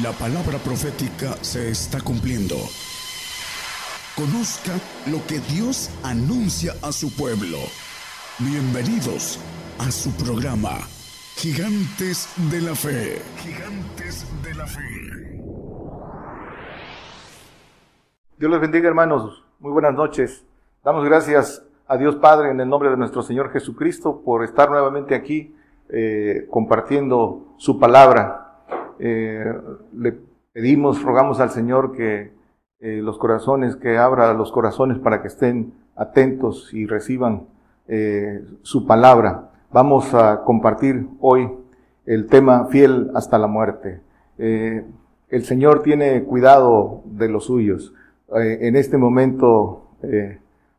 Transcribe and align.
La 0.00 0.10
palabra 0.12 0.56
profética 0.56 1.34
se 1.42 1.68
está 1.68 2.00
cumpliendo. 2.00 2.54
Conozca 4.16 4.72
lo 5.10 5.20
que 5.26 5.38
Dios 5.52 5.90
anuncia 6.02 6.72
a 6.80 6.92
su 6.92 7.14
pueblo. 7.14 7.58
Bienvenidos 8.38 9.38
a 9.78 9.90
su 9.90 10.10
programa, 10.12 10.78
Gigantes 11.36 12.32
de 12.50 12.62
la 12.62 12.74
Fe. 12.74 13.20
Gigantes 13.36 14.26
de 14.42 14.54
la 14.54 14.66
Fe. 14.66 14.80
Dios 18.38 18.50
les 18.50 18.60
bendiga 18.62 18.88
hermanos, 18.88 19.44
muy 19.60 19.72
buenas 19.72 19.92
noches. 19.92 20.42
Damos 20.82 21.04
gracias 21.04 21.66
a 21.86 21.98
Dios 21.98 22.16
Padre 22.16 22.50
en 22.50 22.60
el 22.60 22.68
nombre 22.70 22.88
de 22.88 22.96
nuestro 22.96 23.20
Señor 23.20 23.52
Jesucristo 23.52 24.22
por 24.24 24.42
estar 24.42 24.70
nuevamente 24.70 25.14
aquí 25.14 25.54
eh, 25.90 26.46
compartiendo 26.50 27.52
su 27.58 27.78
palabra. 27.78 28.41
Eh, 28.98 29.44
le 29.94 30.14
pedimos, 30.52 31.02
rogamos 31.02 31.40
al 31.40 31.50
Señor 31.50 31.92
que 31.92 32.32
eh, 32.80 33.00
los 33.02 33.18
corazones, 33.18 33.76
que 33.76 33.96
abra 33.98 34.32
los 34.34 34.52
corazones 34.52 34.98
para 34.98 35.22
que 35.22 35.28
estén 35.28 35.74
atentos 35.96 36.72
y 36.72 36.86
reciban 36.86 37.46
eh, 37.88 38.44
su 38.62 38.86
palabra. 38.86 39.50
Vamos 39.72 40.14
a 40.14 40.42
compartir 40.44 41.08
hoy 41.20 41.50
el 42.06 42.26
tema 42.26 42.66
fiel 42.66 43.10
hasta 43.14 43.38
la 43.38 43.46
muerte. 43.46 44.00
el 44.38 45.44
Señor 45.44 45.82
tiene 45.82 46.24
cuidado 46.24 47.02
de 47.04 47.28
los 47.28 47.44
suyos. 47.46 47.94
en 48.34 48.76
este 48.76 48.98
momento 48.98 49.94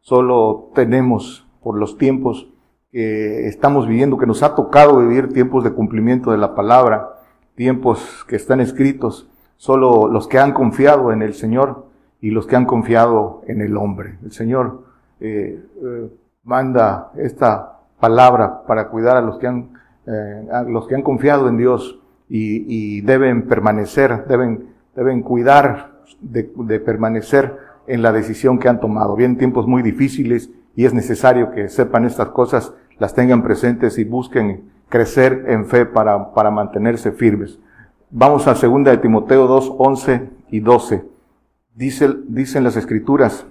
solo 0.01 0.71
tenemos 0.75 1.47
por 1.61 1.77
los 1.79 1.97
tiempos 1.97 2.53
que 2.91 3.47
estamos 3.47 3.87
viviendo, 3.87 4.17
que 4.19 4.27
nos 4.27 4.43
ha 4.43 4.53
tocado 4.53 4.99
vivir 4.99 5.33
tiempos 5.33 5.63
de 5.63 5.71
cumplimiento 5.71 6.31
de 6.31 6.37
la 6.37 6.53
palabra, 6.53 7.12
tiempos 7.55 8.25
que 8.27 8.35
están 8.35 8.59
escritos, 8.59 9.29
solo 9.57 10.07
los 10.07 10.27
que 10.27 10.39
han 10.39 10.53
confiado 10.53 11.11
en 11.11 11.21
el 11.21 11.33
Señor 11.33 11.85
y 12.21 12.31
los 12.31 12.47
que 12.47 12.55
han 12.55 12.65
confiado 12.65 13.41
en 13.47 13.61
el 13.61 13.77
hombre. 13.77 14.17
El 14.23 14.31
Señor 14.31 14.83
eh, 15.19 15.63
eh, 15.83 16.09
manda 16.43 17.11
esta 17.15 17.79
palabra 17.99 18.63
para 18.65 18.89
cuidar 18.89 19.17
a 19.17 19.21
los 19.21 19.37
que 19.37 19.47
han, 19.47 19.69
eh, 20.05 20.47
los 20.67 20.87
que 20.87 20.95
han 20.95 21.01
confiado 21.01 21.47
en 21.47 21.57
Dios 21.57 21.99
y, 22.29 22.65
y 22.67 23.01
deben 23.01 23.47
permanecer, 23.47 24.25
deben, 24.27 24.69
deben 24.95 25.21
cuidar 25.21 26.01
de, 26.19 26.51
de, 26.55 26.79
permanecer 26.79 27.57
en 27.87 28.01
la 28.01 28.11
decisión 28.11 28.59
que 28.59 28.69
han 28.69 28.79
tomado. 28.79 29.15
Vienen 29.15 29.37
tiempos 29.37 29.67
muy 29.67 29.81
difíciles 29.81 30.49
y 30.75 30.85
es 30.85 30.93
necesario 30.93 31.51
que 31.51 31.69
sepan 31.69 32.05
estas 32.05 32.29
cosas, 32.29 32.73
las 32.99 33.13
tengan 33.13 33.43
presentes 33.43 33.97
y 33.97 34.03
busquen 34.03 34.72
crecer 34.89 35.45
en 35.47 35.65
fe 35.65 35.85
para, 35.85 36.33
para 36.33 36.51
mantenerse 36.51 37.11
firmes. 37.11 37.59
Vamos 38.09 38.47
a 38.47 38.55
segunda 38.55 38.91
de 38.91 38.97
Timoteo 38.97 39.47
2, 39.47 39.73
11 39.77 40.29
y 40.51 40.59
12. 40.59 41.03
Dice, 41.73 42.13
dicen 42.27 42.63
las 42.63 42.75
escrituras, 42.75 43.45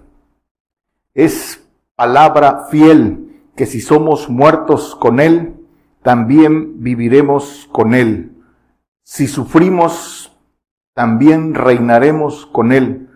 es 1.14 1.66
palabra 1.96 2.66
fiel 2.70 3.40
que 3.56 3.66
si 3.66 3.80
somos 3.80 4.28
muertos 4.28 4.94
con 4.94 5.20
Él, 5.20 5.54
también 6.02 6.82
viviremos 6.82 7.68
con 7.72 7.94
Él. 7.94 8.32
Si 9.02 9.26
sufrimos, 9.26 10.36
también 10.94 11.54
reinaremos 11.54 12.46
con 12.46 12.72
Él. 12.72 13.08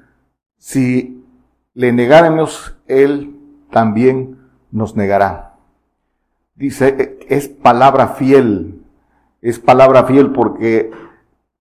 Si 0.58 1.24
le 1.74 1.92
negáramos, 1.92 2.76
Él 2.86 3.38
también 3.70 4.38
nos 4.70 4.96
negará. 4.96 5.45
Dice, 6.56 7.18
es 7.28 7.48
palabra 7.48 8.08
fiel, 8.08 8.80
es 9.42 9.58
palabra 9.58 10.04
fiel 10.04 10.32
porque 10.32 10.90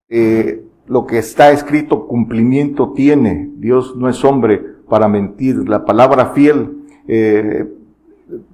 eh, 0.07 0.63
lo 0.87 1.05
que 1.05 1.17
está 1.17 1.51
escrito 1.51 2.07
cumplimiento 2.07 2.93
tiene. 2.93 3.51
Dios 3.57 3.97
no 3.97 4.07
es 4.07 4.23
hombre 4.23 4.63
para 4.87 5.09
mentir. 5.09 5.67
La 5.67 5.83
palabra 5.83 6.27
fiel, 6.27 6.85
eh, 7.09 7.69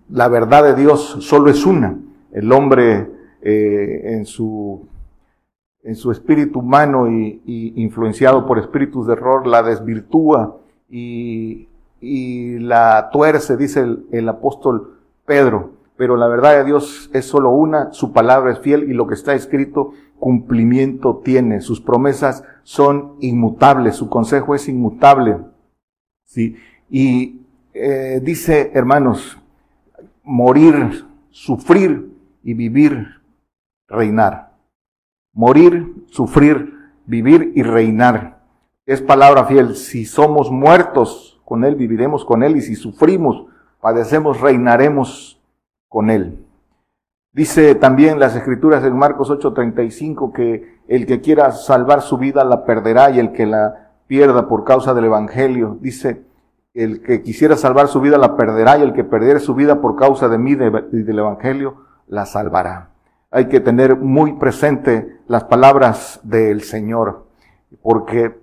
la 0.10 0.30
verdad 0.30 0.64
de 0.64 0.82
Dios 0.82 1.18
solo 1.20 1.52
es 1.52 1.64
una. 1.64 2.00
El 2.32 2.52
hombre 2.52 3.08
eh, 3.44 4.02
en 4.16 4.26
su 4.26 4.88
en 5.84 5.96
su 5.96 6.12
espíritu 6.12 6.60
humano 6.60 7.08
y, 7.10 7.42
influenciado 7.76 8.46
por 8.46 8.60
espíritus 8.60 9.08
de 9.08 9.14
error 9.14 9.48
la 9.48 9.64
desvirtúa 9.64 10.58
y, 10.88 11.68
la 12.60 13.10
tuerce, 13.12 13.58
dice 13.58 13.86
el 14.12 14.30
apóstol 14.30 15.00
Pedro 15.26 15.81
pero 16.02 16.18
la 16.18 16.28
verdad 16.28 16.58
de 16.58 16.64
Dios 16.64 17.12
es 17.14 17.26
solo 17.26 17.52
una, 17.52 17.94
su 17.94 18.12
palabra 18.12 18.54
es 18.54 18.60
fiel 18.60 18.90
y 18.90 18.94
lo 18.96 19.06
que 19.06 19.14
está 19.14 19.36
escrito 19.36 19.94
cumplimiento 20.18 21.22
tiene, 21.24 21.62
sus 21.62 21.80
promesas 21.80 22.44
son 22.64 23.18
inmutables, 23.20 23.98
su 23.98 24.10
consejo 24.10 24.56
es 24.56 24.68
inmutable. 24.68 25.38
¿sí? 26.24 26.56
Y 26.90 27.42
eh, 27.76 28.20
dice, 28.24 28.72
hermanos, 28.74 29.38
morir, 30.24 31.06
sufrir 31.30 32.12
y 32.42 32.56
vivir, 32.56 33.22
reinar. 33.88 34.54
Morir, 35.34 35.94
sufrir, 36.08 36.80
vivir 37.06 37.52
y 37.54 37.62
reinar. 37.62 38.40
Es 38.88 39.04
palabra 39.04 39.46
fiel. 39.46 39.76
Si 39.76 40.06
somos 40.06 40.50
muertos 40.50 41.40
con 41.46 41.64
Él, 41.64 41.76
viviremos 41.76 42.26
con 42.26 42.42
Él 42.42 42.58
y 42.58 42.62
si 42.62 42.74
sufrimos, 42.76 43.46
padecemos, 43.80 44.42
reinaremos 44.42 45.38
con 45.92 46.10
él. 46.10 46.48
Dice 47.34 47.76
también 47.76 48.18
las 48.18 48.34
escrituras 48.36 48.84
en 48.86 48.98
Marcos 48.98 49.30
8:35 49.30 50.32
que 50.32 50.80
el 50.88 51.06
que 51.06 51.20
quiera 51.20 51.52
salvar 51.52 52.02
su 52.02 52.18
vida 52.18 52.46
la 52.46 52.64
perderá 52.64 53.12
y 53.12 53.20
el 53.20 53.34
que 53.34 53.46
la 53.46 53.92
pierda 54.08 54.48
por 54.48 54.64
causa 54.64 54.94
del 54.94 55.06
Evangelio, 55.06 55.78
dice, 55.82 56.24
el 56.74 57.02
que 57.02 57.22
quisiera 57.22 57.58
salvar 57.58 57.90
su 57.90 58.00
vida 58.00 58.18
la 58.18 58.38
perderá 58.38 58.78
y 58.78 58.84
el 58.84 58.94
que 58.94 59.04
perdiere 59.04 59.42
su 59.42 59.54
vida 59.54 59.82
por 59.82 59.98
causa 59.98 60.30
de 60.30 60.38
mí 60.38 60.52
y 60.52 60.56
del 61.04 61.20
Evangelio 61.20 61.84
la 62.08 62.26
salvará. 62.26 62.90
Hay 63.30 63.50
que 63.50 63.60
tener 63.60 63.98
muy 63.98 64.34
presente 64.34 65.20
las 65.28 65.44
palabras 65.44 66.22
del 66.24 66.62
Señor, 66.62 67.28
porque 67.82 68.40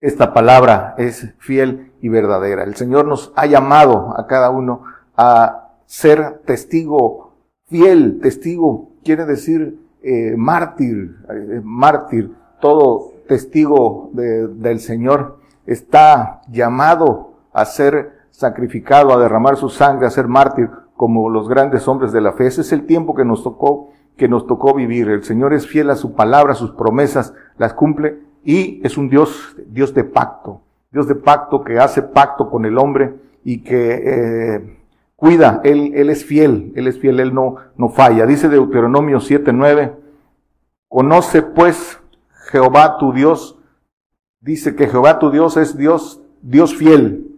esta 0.00 0.32
palabra 0.32 0.94
es 0.98 1.34
fiel 1.38 1.92
y 2.00 2.08
verdadera. 2.08 2.62
El 2.62 2.76
Señor 2.76 3.06
nos 3.06 3.32
ha 3.34 3.46
llamado 3.46 4.14
a 4.16 4.26
cada 4.28 4.50
uno 4.50 4.84
a 5.16 5.59
ser 5.90 6.42
testigo 6.46 7.32
fiel, 7.66 8.20
testigo 8.22 8.90
quiere 9.02 9.26
decir 9.26 9.76
eh, 10.04 10.34
mártir, 10.36 11.16
eh, 11.28 11.60
mártir, 11.64 12.30
todo 12.60 13.14
testigo 13.26 14.10
del 14.12 14.78
Señor 14.78 15.38
está 15.66 16.42
llamado 16.48 17.32
a 17.52 17.64
ser 17.64 18.20
sacrificado, 18.30 19.12
a 19.12 19.20
derramar 19.20 19.56
su 19.56 19.68
sangre, 19.68 20.06
a 20.06 20.10
ser 20.10 20.28
mártir 20.28 20.70
como 20.96 21.28
los 21.28 21.48
grandes 21.48 21.88
hombres 21.88 22.12
de 22.12 22.20
la 22.20 22.34
fe. 22.34 22.46
Ese 22.46 22.60
es 22.60 22.70
el 22.70 22.86
tiempo 22.86 23.16
que 23.16 23.24
nos 23.24 23.42
tocó, 23.42 23.90
que 24.16 24.28
nos 24.28 24.46
tocó 24.46 24.74
vivir. 24.74 25.08
El 25.08 25.24
Señor 25.24 25.52
es 25.54 25.66
fiel 25.66 25.90
a 25.90 25.96
su 25.96 26.14
palabra, 26.14 26.52
a 26.52 26.56
sus 26.56 26.70
promesas, 26.70 27.34
las 27.58 27.74
cumple 27.74 28.20
y 28.44 28.80
es 28.86 28.96
un 28.96 29.08
Dios, 29.08 29.56
Dios 29.66 29.92
de 29.92 30.04
pacto, 30.04 30.60
Dios 30.92 31.08
de 31.08 31.16
pacto 31.16 31.64
que 31.64 31.80
hace 31.80 32.02
pacto 32.02 32.48
con 32.48 32.64
el 32.64 32.78
hombre 32.78 33.12
y 33.42 33.62
que 33.64 34.02
eh, 34.04 34.79
cuida, 35.20 35.60
Él, 35.64 35.92
Él 35.94 36.08
es 36.08 36.24
fiel, 36.24 36.72
Él 36.74 36.88
es 36.88 36.98
fiel, 36.98 37.20
Él 37.20 37.34
no, 37.34 37.56
no 37.76 37.90
falla. 37.90 38.26
Dice 38.26 38.48
Deuteronomio 38.48 39.18
7:9, 39.20 39.92
conoce 40.88 41.42
pues 41.42 42.00
Jehová 42.50 42.96
tu 42.98 43.12
Dios, 43.12 43.58
dice 44.40 44.74
que 44.74 44.88
Jehová 44.88 45.18
tu 45.18 45.30
Dios 45.30 45.58
es 45.58 45.76
Dios, 45.76 46.22
Dios 46.40 46.74
fiel, 46.74 47.28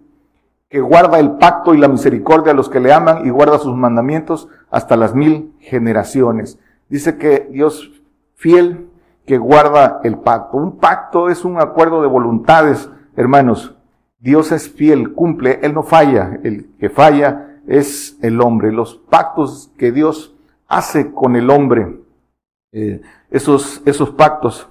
que 0.69 0.81
guarda 0.81 1.19
el 1.19 1.33
pacto 1.33 1.75
y 1.75 1.79
la 1.79 1.89
misericordia 1.89 2.53
a 2.53 2.55
los 2.55 2.71
que 2.71 2.81
le 2.81 2.93
aman 2.93 3.27
y 3.27 3.31
guarda 3.31 3.59
sus 3.59 3.77
mandamientos 3.77 4.49
hasta 4.71 4.97
las 4.97 5.15
mil 5.15 5.53
generaciones. 5.59 6.61
Dice 6.89 7.19
que 7.19 7.49
Dios 7.51 7.91
fiel 8.37 8.89
que 9.27 9.39
guarda 9.39 10.01
el 10.05 10.19
pacto. 10.19 10.57
Un 10.57 10.79
pacto 10.79 11.29
es 11.29 11.45
un 11.45 11.61
acuerdo 11.61 12.01
de 12.01 12.09
voluntades, 12.09 12.89
hermanos. 13.17 13.75
Dios 14.21 14.53
es 14.53 14.71
fiel, 14.71 15.15
cumple, 15.15 15.59
Él 15.63 15.75
no 15.75 15.83
falla. 15.83 16.39
El 16.45 16.71
que 16.79 16.89
falla 16.89 17.52
es 17.67 18.19
el 18.23 18.41
hombre, 18.41 18.73
los 18.73 18.97
pactos 18.97 19.71
que 19.77 19.93
Dios 19.93 20.35
hace 20.69 21.13
con 21.13 21.37
el 21.37 21.51
hombre, 21.51 21.97
eh, 22.73 23.03
esos, 23.31 23.83
esos 23.85 24.11
pactos 24.11 24.69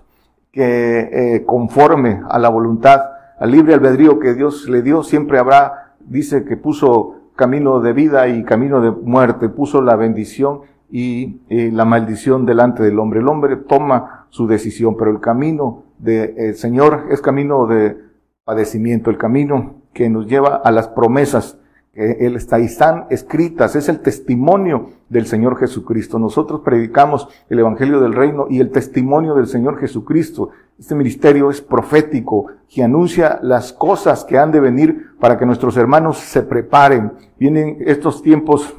que 0.51 1.35
eh, 1.35 1.45
conforme 1.45 2.21
a 2.29 2.39
la 2.39 2.49
voluntad, 2.49 3.01
al 3.39 3.51
libre 3.51 3.73
albedrío 3.73 4.19
que 4.19 4.33
Dios 4.33 4.67
le 4.69 4.81
dio, 4.81 5.03
siempre 5.03 5.39
habrá, 5.39 5.93
dice 5.99 6.43
que 6.43 6.57
puso 6.57 7.15
camino 7.35 7.79
de 7.79 7.93
vida 7.93 8.27
y 8.27 8.43
camino 8.43 8.81
de 8.81 8.91
muerte, 8.91 9.49
puso 9.49 9.81
la 9.81 9.95
bendición 9.95 10.61
y 10.93 11.39
la 11.49 11.85
maldición 11.85 12.45
delante 12.45 12.83
del 12.83 12.99
hombre. 12.99 13.21
El 13.21 13.29
hombre 13.29 13.55
toma 13.55 14.25
su 14.29 14.45
decisión, 14.45 14.97
pero 14.97 15.09
el 15.09 15.21
camino 15.21 15.83
del 15.97 16.53
Señor 16.55 17.05
es 17.09 17.21
camino 17.21 17.65
de 17.65 17.97
padecimiento, 18.43 19.09
el 19.09 19.17
camino 19.17 19.75
que 19.93 20.09
nos 20.09 20.27
lleva 20.27 20.55
a 20.55 20.71
las 20.71 20.89
promesas 20.89 21.57
él 21.93 22.37
está 22.37 22.57
están 22.59 23.07
escritas, 23.09 23.75
es 23.75 23.89
el 23.89 23.99
testimonio 23.99 24.91
del 25.09 25.25
Señor 25.25 25.57
Jesucristo. 25.57 26.19
Nosotros 26.19 26.61
predicamos 26.61 27.27
el 27.49 27.59
Evangelio 27.59 27.99
del 27.99 28.13
Reino 28.13 28.47
y 28.49 28.61
el 28.61 28.71
testimonio 28.71 29.35
del 29.35 29.47
Señor 29.47 29.77
Jesucristo. 29.77 30.51
Este 30.79 30.95
ministerio 30.95 31.49
es 31.49 31.59
profético, 31.59 32.47
que 32.73 32.81
anuncia 32.81 33.39
las 33.41 33.73
cosas 33.73 34.23
que 34.23 34.37
han 34.37 34.51
de 34.51 34.61
venir 34.61 35.11
para 35.19 35.37
que 35.37 35.45
nuestros 35.45 35.75
hermanos 35.75 36.17
se 36.17 36.43
preparen. 36.43 37.11
Vienen 37.37 37.77
estos 37.85 38.23
tiempos 38.23 38.73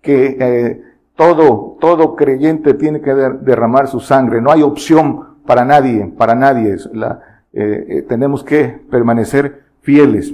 que 0.00 0.36
eh, 0.38 0.82
todo, 1.16 1.76
todo 1.80 2.14
creyente 2.14 2.74
tiene 2.74 3.00
que 3.00 3.12
derramar 3.12 3.88
su 3.88 3.98
sangre. 3.98 4.40
No 4.40 4.52
hay 4.52 4.62
opción 4.62 5.38
para 5.44 5.64
nadie, 5.64 6.06
para 6.16 6.34
nadie. 6.36 6.76
La, 6.92 7.20
eh, 7.52 7.86
eh, 7.88 8.02
tenemos 8.02 8.44
que 8.44 8.80
permanecer 8.90 9.64
fieles. 9.80 10.32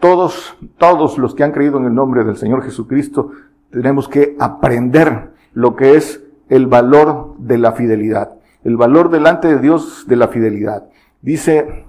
Todos, 0.00 0.56
todos 0.78 1.18
los 1.18 1.34
que 1.34 1.44
han 1.44 1.52
creído 1.52 1.78
en 1.78 1.86
el 1.86 1.94
nombre 1.94 2.24
del 2.24 2.36
Señor 2.36 2.62
Jesucristo, 2.62 3.32
tenemos 3.70 4.08
que 4.08 4.36
aprender 4.38 5.30
lo 5.52 5.74
que 5.74 5.96
es 5.96 6.22
el 6.48 6.66
valor 6.66 7.34
de 7.38 7.58
la 7.58 7.72
fidelidad. 7.72 8.34
El 8.64 8.76
valor 8.76 9.10
delante 9.10 9.48
de 9.48 9.58
Dios 9.58 10.06
de 10.06 10.16
la 10.16 10.28
fidelidad. 10.28 10.88
Dice, 11.20 11.86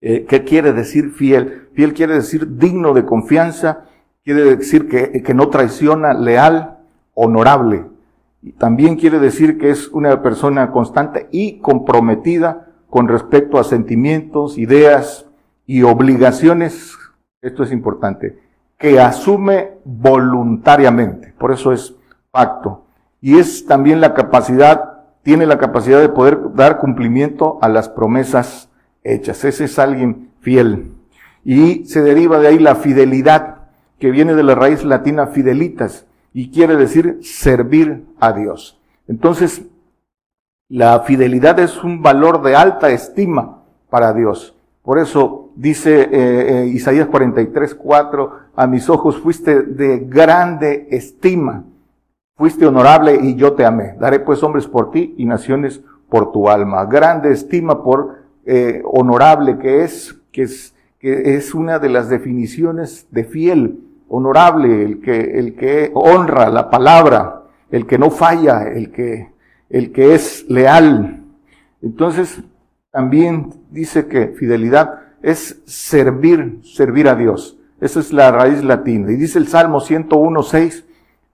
eh, 0.00 0.26
¿qué 0.28 0.44
quiere 0.44 0.72
decir 0.72 1.10
fiel? 1.10 1.68
Fiel 1.72 1.94
quiere 1.94 2.14
decir 2.14 2.58
digno 2.58 2.92
de 2.92 3.06
confianza, 3.06 3.84
quiere 4.24 4.56
decir 4.56 4.88
que, 4.88 5.22
que 5.22 5.34
no 5.34 5.48
traiciona, 5.48 6.12
leal, 6.12 6.78
honorable. 7.14 7.86
También 8.58 8.96
quiere 8.96 9.18
decir 9.18 9.58
que 9.58 9.70
es 9.70 9.88
una 9.88 10.22
persona 10.22 10.70
constante 10.70 11.28
y 11.32 11.60
comprometida 11.60 12.68
con 12.90 13.08
respecto 13.08 13.58
a 13.58 13.64
sentimientos, 13.64 14.58
ideas 14.58 15.26
y 15.66 15.82
obligaciones, 15.82 16.97
esto 17.42 17.62
es 17.62 17.72
importante, 17.72 18.38
que 18.78 19.00
asume 19.00 19.72
voluntariamente. 19.84 21.34
Por 21.38 21.52
eso 21.52 21.72
es 21.72 21.94
pacto. 22.30 22.84
Y 23.20 23.38
es 23.38 23.66
también 23.66 24.00
la 24.00 24.14
capacidad, 24.14 25.04
tiene 25.22 25.46
la 25.46 25.58
capacidad 25.58 26.00
de 26.00 26.08
poder 26.08 26.54
dar 26.54 26.78
cumplimiento 26.78 27.58
a 27.60 27.68
las 27.68 27.88
promesas 27.88 28.68
hechas. 29.02 29.44
Ese 29.44 29.64
es 29.64 29.78
alguien 29.78 30.30
fiel. 30.40 30.92
Y 31.44 31.84
se 31.86 32.02
deriva 32.02 32.38
de 32.38 32.48
ahí 32.48 32.58
la 32.58 32.76
fidelidad, 32.76 33.56
que 33.98 34.10
viene 34.10 34.34
de 34.34 34.44
la 34.44 34.54
raíz 34.54 34.84
latina 34.84 35.28
fidelitas, 35.28 36.06
y 36.32 36.50
quiere 36.50 36.76
decir 36.76 37.18
servir 37.22 38.04
a 38.20 38.32
Dios. 38.32 38.80
Entonces, 39.08 39.62
la 40.68 41.00
fidelidad 41.00 41.58
es 41.58 41.82
un 41.82 42.02
valor 42.02 42.42
de 42.42 42.54
alta 42.54 42.90
estima 42.90 43.62
para 43.90 44.12
Dios. 44.12 44.54
Por 44.82 44.98
eso 44.98 45.47
dice 45.58 46.02
eh, 46.02 46.08
eh, 46.12 46.66
Isaías 46.68 47.08
43, 47.08 47.74
4, 47.74 48.32
a 48.54 48.66
mis 48.68 48.88
ojos 48.88 49.18
fuiste 49.18 49.62
de 49.62 49.98
grande 49.98 50.86
estima, 50.90 51.64
fuiste 52.36 52.64
honorable 52.64 53.18
y 53.20 53.34
yo 53.34 53.54
te 53.54 53.64
amé. 53.64 53.96
Daré 53.98 54.20
pues 54.20 54.42
hombres 54.44 54.68
por 54.68 54.92
ti 54.92 55.14
y 55.18 55.24
naciones 55.24 55.82
por 56.08 56.30
tu 56.30 56.48
alma. 56.48 56.84
Grande 56.84 57.32
estima 57.32 57.82
por 57.82 58.18
eh, 58.46 58.82
honorable 58.84 59.58
que 59.58 59.82
es, 59.82 60.16
que 60.30 60.42
es, 60.42 60.74
que 61.00 61.34
es 61.34 61.52
una 61.54 61.80
de 61.80 61.88
las 61.88 62.08
definiciones 62.08 63.08
de 63.10 63.24
fiel, 63.24 63.80
honorable, 64.08 64.84
el 64.84 65.00
que, 65.00 65.38
el 65.40 65.56
que 65.56 65.90
honra 65.92 66.50
la 66.50 66.70
palabra, 66.70 67.42
el 67.72 67.84
que 67.84 67.98
no 67.98 68.10
falla, 68.10 68.68
el 68.68 68.92
que, 68.92 69.32
el 69.70 69.90
que 69.90 70.14
es 70.14 70.46
leal. 70.48 71.24
Entonces, 71.82 72.42
también 72.92 73.54
dice 73.70 74.06
que 74.06 74.28
fidelidad 74.28 75.07
es 75.22 75.60
servir, 75.66 76.60
servir 76.62 77.08
a 77.08 77.14
Dios. 77.14 77.58
Esa 77.80 78.00
es 78.00 78.12
la 78.12 78.30
raíz 78.30 78.64
latina. 78.64 79.12
Y 79.12 79.16
dice 79.16 79.38
el 79.38 79.48
Salmo 79.48 79.80
101, 79.80 80.42
6, 80.42 80.84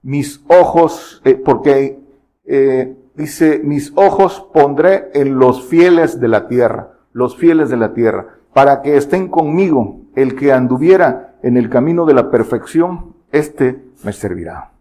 mis 0.03 0.43
ojos, 0.47 1.21
eh, 1.25 1.35
porque 1.35 1.99
eh, 2.45 2.95
dice, 3.15 3.61
mis 3.63 3.91
ojos 3.95 4.47
pondré 4.53 5.09
en 5.13 5.39
los 5.39 5.65
fieles 5.65 6.19
de 6.19 6.27
la 6.27 6.47
tierra, 6.47 6.91
los 7.13 7.35
fieles 7.37 7.69
de 7.69 7.77
la 7.77 7.93
tierra, 7.93 8.37
para 8.53 8.81
que 8.81 8.97
estén 8.97 9.27
conmigo. 9.27 10.01
El 10.15 10.35
que 10.35 10.53
anduviera 10.53 11.35
en 11.43 11.57
el 11.57 11.69
camino 11.69 12.05
de 12.05 12.13
la 12.13 12.31
perfección, 12.31 13.15
este 13.31 13.83
me 14.03 14.13
servirá. 14.13 14.71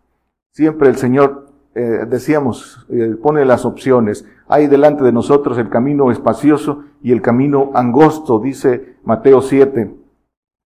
Siempre 0.53 0.89
el 0.89 0.97
Señor 0.97 1.44
eh, 1.75 2.06
decíamos, 2.09 2.87
eh, 2.88 3.17
pone 3.21 3.44
las 3.44 3.65
opciones. 3.65 4.25
Hay 4.47 4.69
delante 4.69 5.03
de 5.03 5.12
nosotros 5.12 5.59
el 5.59 5.71
camino 5.71 6.12
espacioso 6.12 6.85
y 7.03 7.12
el 7.12 7.21
camino 7.21 7.73
angosto, 7.75 8.38
dice 8.38 8.97
Mateo 9.05 9.43
7. 9.43 9.93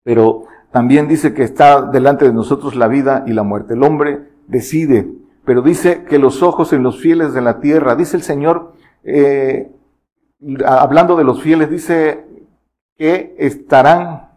Pero 0.04 0.44
también 0.71 1.07
dice 1.07 1.33
que 1.33 1.44
está 1.44 1.81
delante 1.81 2.25
de 2.25 2.33
nosotros 2.33 2.75
la 2.75 2.88
vida 2.88 3.24
y 3.25 3.33
la 3.33 3.44
muerte. 3.44 3.75
El 3.75 3.83
hombre 3.83 4.27
decide, 4.48 5.09
pero 5.45 5.62
dice 5.62 6.04
que 6.04 6.19
los 6.19 6.44
ojos 6.44 6.74
en 6.74 6.83
los 6.83 7.00
fieles 7.00 7.33
de 7.33 7.42
la 7.42 7.60
tierra, 7.62 7.95
dice 7.95 8.18
el 8.18 8.24
Señor, 8.24 8.74
eh, 9.03 9.71
hablando 10.65 11.15
de 11.15 11.24
los 11.24 11.42
fieles, 11.42 11.69
dice 11.69 12.25
que 12.98 13.36
estarán 13.38 14.30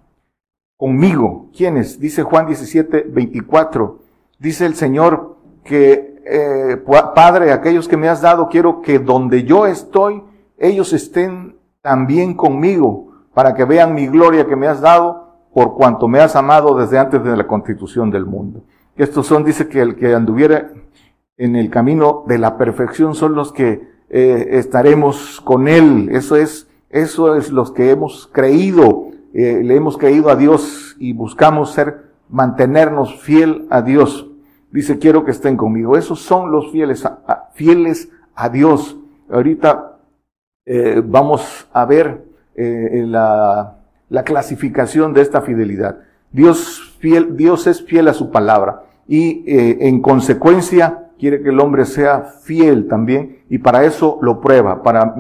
conmigo. 0.76 1.50
¿Quiénes? 1.56 1.98
Dice 1.98 2.22
Juan 2.22 2.46
17, 2.46 3.06
24. 3.08 3.98
Dice 4.38 4.66
el 4.66 4.74
Señor 4.74 5.36
que 5.64 6.09
eh, 6.30 6.76
Padre, 7.14 7.52
aquellos 7.52 7.88
que 7.88 7.96
me 7.96 8.08
has 8.08 8.22
dado, 8.22 8.48
quiero 8.48 8.80
que 8.80 8.98
donde 9.00 9.42
yo 9.42 9.66
estoy, 9.66 10.22
ellos 10.58 10.92
estén 10.92 11.56
también 11.82 12.34
conmigo, 12.34 13.08
para 13.34 13.54
que 13.54 13.64
vean 13.64 13.94
mi 13.94 14.06
gloria 14.06 14.46
que 14.46 14.54
me 14.54 14.68
has 14.68 14.80
dado, 14.80 15.34
por 15.52 15.74
cuanto 15.74 16.06
me 16.06 16.20
has 16.20 16.36
amado 16.36 16.76
desde 16.76 16.98
antes 16.98 17.22
de 17.24 17.36
la 17.36 17.46
constitución 17.46 18.10
del 18.10 18.26
mundo. 18.26 18.62
Estos 18.96 19.26
son, 19.26 19.44
dice 19.44 19.68
que 19.68 19.80
el 19.80 19.96
que 19.96 20.14
anduviera 20.14 20.70
en 21.36 21.56
el 21.56 21.68
camino 21.68 22.24
de 22.28 22.38
la 22.38 22.56
perfección 22.56 23.14
son 23.14 23.34
los 23.34 23.52
que 23.52 23.88
eh, 24.10 24.48
estaremos 24.52 25.40
con 25.40 25.66
Él. 25.66 26.10
Eso 26.12 26.36
es, 26.36 26.68
eso 26.90 27.34
es 27.34 27.50
los 27.50 27.72
que 27.72 27.90
hemos 27.90 28.28
creído, 28.32 29.08
eh, 29.32 29.62
le 29.64 29.74
hemos 29.74 29.96
creído 29.96 30.30
a 30.30 30.36
Dios 30.36 30.96
y 31.00 31.12
buscamos 31.12 31.72
ser, 31.72 32.10
mantenernos 32.28 33.20
fiel 33.20 33.66
a 33.70 33.82
Dios 33.82 34.29
dice, 34.70 34.98
quiero 34.98 35.24
que 35.24 35.30
estén 35.30 35.56
conmigo. 35.56 35.96
Esos 35.96 36.20
son 36.20 36.50
los 36.50 36.70
fieles 36.70 37.04
fieles 37.54 38.10
a 38.34 38.48
Dios. 38.48 38.96
Ahorita 39.30 39.98
eh, 40.64 41.02
vamos 41.04 41.68
a 41.72 41.84
ver 41.84 42.24
eh, 42.54 43.04
la, 43.06 43.76
la, 44.08 44.24
clasificación 44.24 45.12
de 45.12 45.22
esta 45.22 45.42
fidelidad. 45.42 45.98
Dios, 46.32 46.96
fiel, 46.98 47.36
Dios 47.36 47.66
es 47.66 47.82
fiel 47.84 48.08
a 48.08 48.14
su 48.14 48.30
palabra 48.30 48.82
y 49.06 49.42
eh, 49.46 49.88
en 49.88 50.00
consecuencia 50.00 51.10
quiere 51.18 51.42
que 51.42 51.48
el 51.48 51.60
hombre 51.60 51.84
sea 51.84 52.22
fiel 52.22 52.88
también 52.88 53.40
y 53.48 53.58
para 53.58 53.84
eso 53.84 54.18
lo 54.22 54.40
prueba, 54.40 54.82
para, 54.82 55.14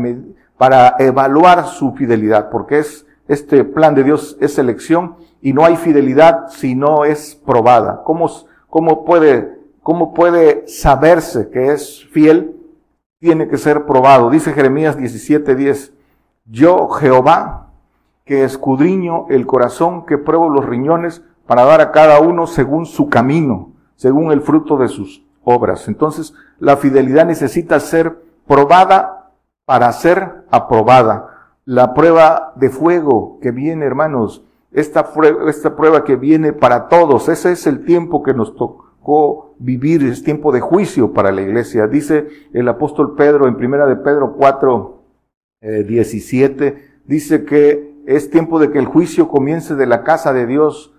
para 0.56 0.96
evaluar 0.98 1.66
su 1.66 1.92
fidelidad, 1.92 2.50
porque 2.50 2.78
es 2.78 3.06
este 3.26 3.64
plan 3.64 3.94
de 3.94 4.04
Dios 4.04 4.36
es 4.40 4.54
selección 4.54 5.16
y 5.40 5.52
no 5.52 5.64
hay 5.64 5.76
fidelidad 5.76 6.48
si 6.48 6.74
no 6.74 7.04
es 7.04 7.40
probada. 7.44 8.02
¿Cómo, 8.04 8.28
¿Cómo 8.70 9.04
puede, 9.04 9.58
cómo 9.82 10.14
puede 10.14 10.66
saberse 10.68 11.50
que 11.50 11.72
es 11.72 12.06
fiel? 12.12 12.56
Tiene 13.18 13.48
que 13.48 13.58
ser 13.58 13.84
probado. 13.84 14.30
Dice 14.30 14.52
Jeremías 14.52 14.96
17:10, 14.96 15.92
yo 16.46 16.88
Jehová, 16.88 17.72
que 18.24 18.44
escudriño 18.44 19.26
el 19.28 19.46
corazón, 19.46 20.06
que 20.06 20.18
pruebo 20.18 20.48
los 20.48 20.64
riñones, 20.64 21.22
para 21.46 21.64
dar 21.64 21.80
a 21.80 21.90
cada 21.90 22.20
uno 22.20 22.46
según 22.46 22.86
su 22.86 23.08
camino, 23.08 23.72
según 23.96 24.30
el 24.30 24.40
fruto 24.40 24.76
de 24.76 24.86
sus 24.86 25.26
obras. 25.42 25.88
Entonces, 25.88 26.32
la 26.60 26.76
fidelidad 26.76 27.26
necesita 27.26 27.80
ser 27.80 28.22
probada 28.46 29.32
para 29.64 29.92
ser 29.92 30.44
aprobada. 30.50 31.54
La 31.64 31.92
prueba 31.92 32.52
de 32.54 32.70
fuego 32.70 33.38
que 33.42 33.50
viene, 33.50 33.84
hermanos, 33.84 34.44
esta 34.72 35.12
prueba, 35.12 35.50
esta 35.50 35.76
prueba 35.76 36.04
que 36.04 36.16
viene 36.16 36.52
para 36.52 36.88
todos. 36.88 37.28
Ese 37.28 37.52
es 37.52 37.66
el 37.66 37.84
tiempo 37.84 38.22
que 38.22 38.34
nos 38.34 38.54
tocó 38.54 39.54
vivir, 39.58 40.02
es 40.04 40.22
tiempo 40.22 40.52
de 40.52 40.60
juicio 40.60 41.12
para 41.12 41.32
la 41.32 41.42
iglesia. 41.42 41.86
Dice 41.86 42.28
el 42.52 42.68
apóstol 42.68 43.14
Pedro 43.16 43.46
en 43.48 43.56
primera 43.56 43.86
de 43.86 43.96
Pedro 43.96 44.34
4, 44.36 44.96
17, 45.60 46.66
eh, 46.66 46.76
dice 47.04 47.44
que 47.44 47.90
es 48.06 48.30
tiempo 48.30 48.58
de 48.58 48.70
que 48.70 48.78
el 48.78 48.86
juicio 48.86 49.28
comience 49.28 49.74
de 49.74 49.86
la 49.86 50.04
casa 50.04 50.32
de 50.32 50.46
Dios. 50.46 50.94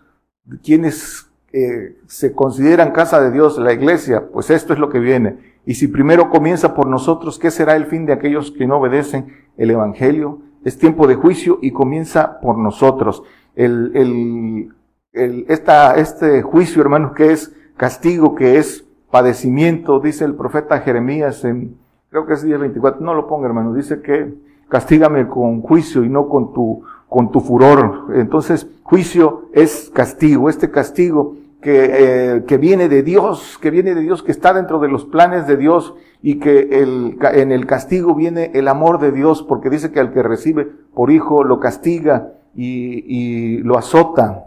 Quienes 0.64 1.28
eh, 1.54 1.98
se 2.08 2.34
consideran 2.34 2.92
casa 2.92 3.22
de 3.22 3.32
Dios, 3.32 3.58
la 3.58 3.74
iglesia, 3.74 4.28
pues 4.32 4.50
esto 4.50 4.74
es 4.74 4.80
lo 4.80 4.90
que 4.90 5.00
viene. 5.00 5.38
Y 5.66 5.76
si 5.76 5.88
primero 5.88 6.30
comienza 6.30 6.74
por 6.74 6.88
nosotros, 6.88 7.38
¿qué 7.40 7.52
será 7.52 7.76
el 7.76 7.86
fin 7.86 8.06
de 8.06 8.14
aquellos 8.14 8.52
que 8.52 8.68
no 8.68 8.78
obedecen 8.78 9.28
el 9.58 9.72
Evangelio? 9.72 10.40
Es 10.64 10.78
tiempo 10.78 11.08
de 11.08 11.16
juicio 11.16 11.60
y 11.62 11.72
comienza 11.72 12.40
por 12.40 12.58
nosotros 12.58 13.24
el, 13.56 13.92
el, 13.96 14.74
el, 15.14 15.46
esta, 15.50 15.96
este 15.96 16.42
juicio, 16.42 16.82
hermanos, 16.82 17.14
que 17.14 17.32
es 17.32 17.54
castigo, 17.78 18.36
que 18.36 18.58
es 18.58 18.86
padecimiento, 19.10 20.00
dice 20.00 20.26
el 20.26 20.36
profeta 20.36 20.80
Jeremías 20.80 21.44
en, 21.44 21.76
creo 22.10 22.26
que 22.26 22.34
es 22.34 22.44
día 22.44 22.58
24, 22.58 23.02
no 23.02 23.14
lo 23.14 23.28
ponga, 23.28 23.48
hermano, 23.48 23.74
dice 23.74 24.02
que 24.02 24.34
castígame 24.70 25.28
con 25.28 25.62
juicio 25.62 26.04
y 26.04 26.10
no 26.10 26.30
con 26.30 26.54
tu, 26.54 26.84
con 27.10 27.32
tu 27.32 27.42
furor. 27.42 28.06
Entonces, 28.16 28.68
juicio 28.84 29.50
es 29.54 29.92
castigo. 29.94 30.50
Este 30.50 30.72
castigo 30.72 31.36
que, 31.62 31.90
eh, 31.92 32.44
que 32.46 32.58
viene 32.58 32.88
de 32.88 33.04
Dios, 33.04 33.60
que 33.62 33.70
viene 33.70 33.94
de 33.94 34.02
Dios, 34.02 34.24
que 34.24 34.32
está 34.32 34.54
dentro 34.54 34.80
de 34.80 34.88
los 34.88 35.06
planes 35.06 35.46
de 35.46 35.58
Dios 35.58 35.94
y 36.22 36.40
que 36.40 36.82
el, 36.82 37.18
en 37.34 37.52
el 37.52 37.66
castigo 37.66 38.16
viene 38.16 38.52
el 38.54 38.70
amor 38.70 39.00
de 39.00 39.12
Dios, 39.12 39.44
porque 39.44 39.70
dice 39.70 39.92
que 39.92 40.00
al 40.00 40.14
que 40.14 40.24
recibe 40.24 40.70
por 40.94 41.12
hijo 41.12 41.44
lo 41.44 41.60
castiga 41.60 42.32
y, 42.56 43.58
lo 43.60 43.78
azota. 43.78 44.46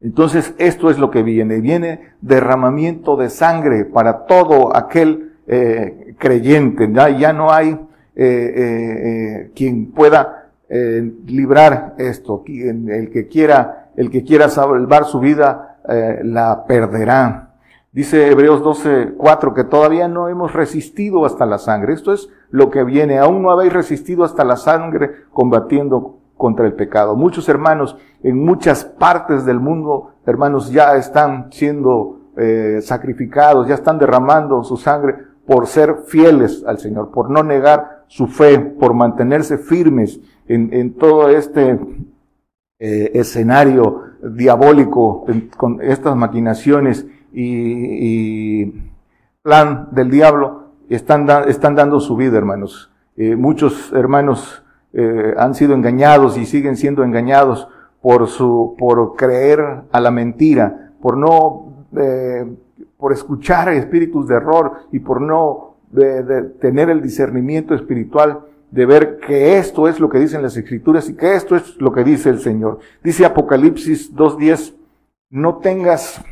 Entonces 0.00 0.54
esto 0.58 0.90
es 0.90 0.98
lo 0.98 1.10
que 1.10 1.22
viene, 1.22 1.60
viene 1.60 2.12
derramamiento 2.20 3.16
de 3.16 3.28
sangre 3.28 3.84
para 3.84 4.24
todo 4.24 4.74
aquel 4.74 5.32
eh, 5.46 6.14
creyente, 6.18 6.88
ya, 6.92 7.10
ya 7.10 7.32
no 7.32 7.52
hay 7.52 7.70
eh, 7.70 7.76
eh, 8.16 9.50
quien 9.54 9.90
pueda 9.92 10.36
librar 11.26 11.96
esto, 11.98 12.44
el 12.46 13.10
que 13.10 13.26
quiera, 13.26 13.90
el 13.96 14.08
que 14.08 14.22
quiera 14.22 14.48
salvar 14.48 15.04
su 15.04 15.18
vida 15.18 15.80
la 16.22 16.64
perderá. 16.64 17.50
Dice 17.92 18.30
Hebreos 18.30 18.62
12, 18.62 19.14
4 19.16 19.52
que 19.52 19.64
todavía 19.64 20.06
no 20.06 20.28
hemos 20.28 20.52
resistido 20.52 21.26
hasta 21.26 21.44
la 21.44 21.58
sangre. 21.58 21.92
Esto 21.92 22.12
es 22.12 22.28
lo 22.50 22.70
que 22.70 22.84
viene. 22.84 23.18
Aún 23.18 23.42
no 23.42 23.50
habéis 23.50 23.72
resistido 23.72 24.22
hasta 24.22 24.44
la 24.44 24.56
sangre 24.56 25.10
combatiendo 25.32 26.19
contra 26.40 26.66
el 26.66 26.72
pecado. 26.72 27.14
Muchos 27.14 27.48
hermanos 27.48 27.96
en 28.22 28.42
muchas 28.42 28.84
partes 28.84 29.44
del 29.44 29.60
mundo, 29.60 30.14
hermanos, 30.26 30.72
ya 30.72 30.96
están 30.96 31.52
siendo 31.52 32.32
eh, 32.36 32.80
sacrificados, 32.82 33.68
ya 33.68 33.74
están 33.74 33.98
derramando 33.98 34.64
su 34.64 34.78
sangre 34.78 35.16
por 35.46 35.66
ser 35.66 35.96
fieles 36.06 36.64
al 36.66 36.78
Señor, 36.78 37.10
por 37.10 37.28
no 37.30 37.42
negar 37.42 38.04
su 38.08 38.26
fe, 38.26 38.58
por 38.58 38.94
mantenerse 38.94 39.58
firmes 39.58 40.18
en, 40.48 40.72
en 40.72 40.94
todo 40.94 41.28
este 41.28 41.78
eh, 42.78 43.10
escenario 43.14 44.04
diabólico, 44.22 45.26
con 45.56 45.82
estas 45.82 46.16
maquinaciones 46.16 47.06
y, 47.32 48.62
y, 48.62 48.90
plan 49.42 49.88
del 49.92 50.10
diablo, 50.10 50.70
están, 50.88 51.28
están 51.48 51.74
dando 51.74 52.00
su 52.00 52.16
vida, 52.16 52.38
hermanos. 52.38 52.90
Eh, 53.16 53.36
muchos 53.36 53.92
hermanos 53.92 54.62
eh, 54.92 55.34
han 55.36 55.54
sido 55.54 55.74
engañados 55.74 56.36
y 56.36 56.46
siguen 56.46 56.76
siendo 56.76 57.04
engañados 57.04 57.68
por 58.02 58.28
su, 58.28 58.74
por 58.78 59.16
creer 59.16 59.82
a 59.92 60.00
la 60.00 60.10
mentira, 60.10 60.92
por 61.00 61.16
no, 61.16 61.86
eh, 61.96 62.46
por 62.96 63.12
escuchar 63.12 63.68
espíritus 63.70 64.26
de 64.28 64.36
error 64.36 64.72
y 64.92 65.00
por 65.00 65.20
no 65.20 65.76
de, 65.90 66.22
de 66.22 66.42
tener 66.42 66.90
el 66.90 67.02
discernimiento 67.02 67.74
espiritual 67.74 68.40
de 68.70 68.86
ver 68.86 69.18
que 69.18 69.58
esto 69.58 69.88
es 69.88 69.98
lo 69.98 70.08
que 70.08 70.18
dicen 70.18 70.42
las 70.42 70.56
escrituras 70.56 71.08
y 71.08 71.16
que 71.16 71.34
esto 71.34 71.56
es 71.56 71.76
lo 71.80 71.92
que 71.92 72.04
dice 72.04 72.30
el 72.30 72.40
Señor. 72.40 72.78
Dice 73.02 73.24
Apocalipsis 73.24 74.14
2.10, 74.14 74.74
no 75.30 75.58
tengas 75.58 76.24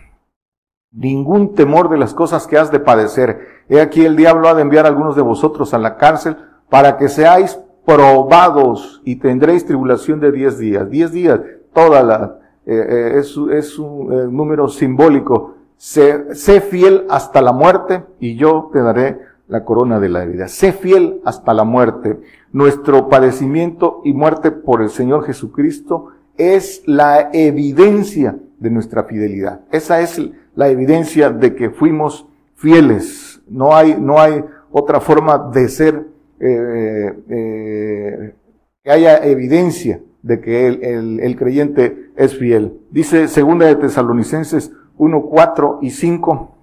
ningún 0.92 1.54
temor 1.54 1.88
de 1.88 1.98
las 1.98 2.14
cosas 2.14 2.46
que 2.46 2.56
has 2.56 2.70
de 2.70 2.80
padecer. 2.80 3.40
He 3.68 3.80
aquí 3.80 4.04
el 4.04 4.16
diablo 4.16 4.48
ha 4.48 4.54
de 4.54 4.62
enviar 4.62 4.86
a 4.86 4.88
algunos 4.88 5.16
de 5.16 5.22
vosotros 5.22 5.74
a 5.74 5.78
la 5.78 5.96
cárcel 5.96 6.36
para 6.70 6.96
que 6.96 7.08
seáis 7.08 7.58
probados 7.88 9.00
y 9.02 9.16
tendréis 9.16 9.64
tribulación 9.64 10.20
de 10.20 10.30
diez 10.30 10.58
días. 10.58 10.90
Diez 10.90 11.10
días, 11.10 11.40
toda 11.72 12.02
la, 12.02 12.38
eh, 12.66 12.86
eh, 12.86 13.12
es, 13.16 13.34
es, 13.50 13.78
un 13.78 14.12
eh, 14.12 14.26
número 14.30 14.68
simbólico. 14.68 15.54
Sé, 15.78 16.34
sé 16.34 16.60
fiel 16.60 17.06
hasta 17.08 17.40
la 17.40 17.52
muerte 17.52 18.04
y 18.20 18.36
yo 18.36 18.68
te 18.74 18.80
daré 18.80 19.20
la 19.46 19.64
corona 19.64 20.00
de 20.00 20.10
la 20.10 20.26
vida. 20.26 20.48
Sé 20.48 20.72
fiel 20.72 21.22
hasta 21.24 21.54
la 21.54 21.64
muerte. 21.64 22.20
Nuestro 22.52 23.08
padecimiento 23.08 24.02
y 24.04 24.12
muerte 24.12 24.50
por 24.50 24.82
el 24.82 24.90
Señor 24.90 25.24
Jesucristo 25.24 26.08
es 26.36 26.82
la 26.84 27.30
evidencia 27.32 28.36
de 28.58 28.68
nuestra 28.68 29.04
fidelidad. 29.04 29.62
Esa 29.72 30.02
es 30.02 30.20
la 30.54 30.68
evidencia 30.68 31.30
de 31.30 31.54
que 31.54 31.70
fuimos 31.70 32.26
fieles. 32.54 33.40
No 33.48 33.74
hay, 33.74 33.96
no 33.98 34.20
hay 34.20 34.44
otra 34.70 35.00
forma 35.00 35.38
de 35.38 35.70
ser 35.70 36.17
eh, 36.40 37.14
eh, 37.28 38.34
que 38.82 38.90
haya 38.90 39.24
evidencia 39.24 40.00
de 40.22 40.40
que 40.40 40.66
el, 40.66 41.20
el, 41.20 41.36
creyente 41.36 42.10
es 42.16 42.36
fiel. 42.36 42.80
Dice 42.90 43.28
segunda 43.28 43.66
de 43.66 43.76
Tesalonicenses 43.76 44.72
1, 44.96 45.22
4 45.22 45.78
y 45.82 45.90
5. 45.90 46.54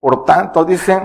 Por 0.00 0.24
tanto, 0.24 0.64
dice, 0.64 1.00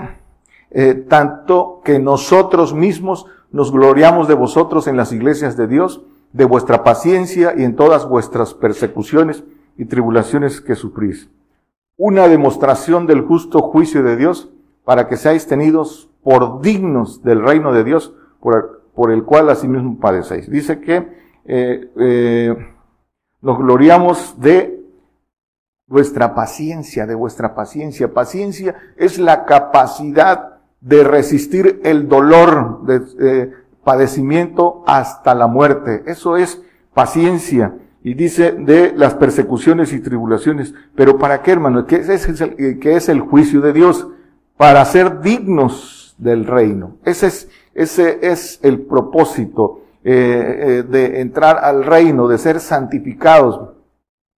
eh, 0.70 0.94
tanto 0.94 1.80
que 1.84 1.98
nosotros 1.98 2.74
mismos 2.74 3.26
nos 3.50 3.72
gloriamos 3.72 4.28
de 4.28 4.34
vosotros 4.34 4.86
en 4.86 4.96
las 4.96 5.12
iglesias 5.12 5.56
de 5.56 5.66
Dios, 5.66 6.02
de 6.32 6.44
vuestra 6.44 6.84
paciencia 6.84 7.54
y 7.56 7.64
en 7.64 7.74
todas 7.74 8.08
vuestras 8.08 8.54
persecuciones 8.54 9.42
y 9.76 9.86
tribulaciones 9.86 10.60
que 10.60 10.76
sufrís. 10.76 11.28
Una 11.96 12.28
demostración 12.28 13.06
del 13.06 13.22
justo 13.22 13.62
juicio 13.62 14.02
de 14.02 14.16
Dios 14.16 14.50
para 14.84 15.08
que 15.08 15.16
seáis 15.16 15.46
tenidos 15.46 16.10
por 16.22 16.60
dignos 16.60 17.22
del 17.22 17.42
reino 17.42 17.72
de 17.72 17.84
Dios, 17.84 18.14
por, 18.40 18.82
por 18.94 19.10
el 19.10 19.24
cual 19.24 19.48
asimismo 19.50 19.98
padecéis. 19.98 20.50
Dice 20.50 20.80
que 20.80 21.20
eh, 21.44 21.90
eh, 21.96 22.56
nos 23.40 23.58
gloriamos 23.58 24.38
de 24.38 24.80
vuestra 25.86 26.34
paciencia, 26.34 27.06
de 27.06 27.14
vuestra 27.14 27.54
paciencia. 27.54 28.12
Paciencia 28.12 28.76
es 28.96 29.18
la 29.18 29.44
capacidad 29.44 30.60
de 30.80 31.04
resistir 31.04 31.80
el 31.84 32.08
dolor 32.08 32.84
de 32.84 33.02
eh, 33.20 33.52
padecimiento 33.82 34.84
hasta 34.86 35.34
la 35.34 35.46
muerte. 35.46 36.04
Eso 36.06 36.36
es 36.36 36.62
paciencia. 36.94 37.74
Y 38.02 38.14
dice 38.14 38.52
de 38.52 38.92
las 38.96 39.14
persecuciones 39.14 39.92
y 39.92 40.00
tribulaciones. 40.00 40.72
Pero 40.94 41.18
¿para 41.18 41.42
qué, 41.42 41.52
hermano? 41.52 41.84
¿Qué 41.86 41.96
es 41.96 42.40
el, 42.40 42.78
qué 42.78 42.96
es 42.96 43.08
el 43.08 43.20
juicio 43.20 43.60
de 43.60 43.72
Dios? 43.72 44.08
Para 44.60 44.84
ser 44.84 45.22
dignos 45.22 46.14
del 46.18 46.44
reino. 46.44 46.98
Ese 47.06 47.28
es, 47.28 47.48
ese 47.72 48.18
es 48.20 48.60
el 48.62 48.82
propósito 48.82 49.80
eh, 50.04 50.12
eh, 50.12 50.82
de 50.82 51.22
entrar 51.22 51.64
al 51.64 51.82
reino, 51.82 52.28
de 52.28 52.36
ser 52.36 52.60
santificados. 52.60 53.70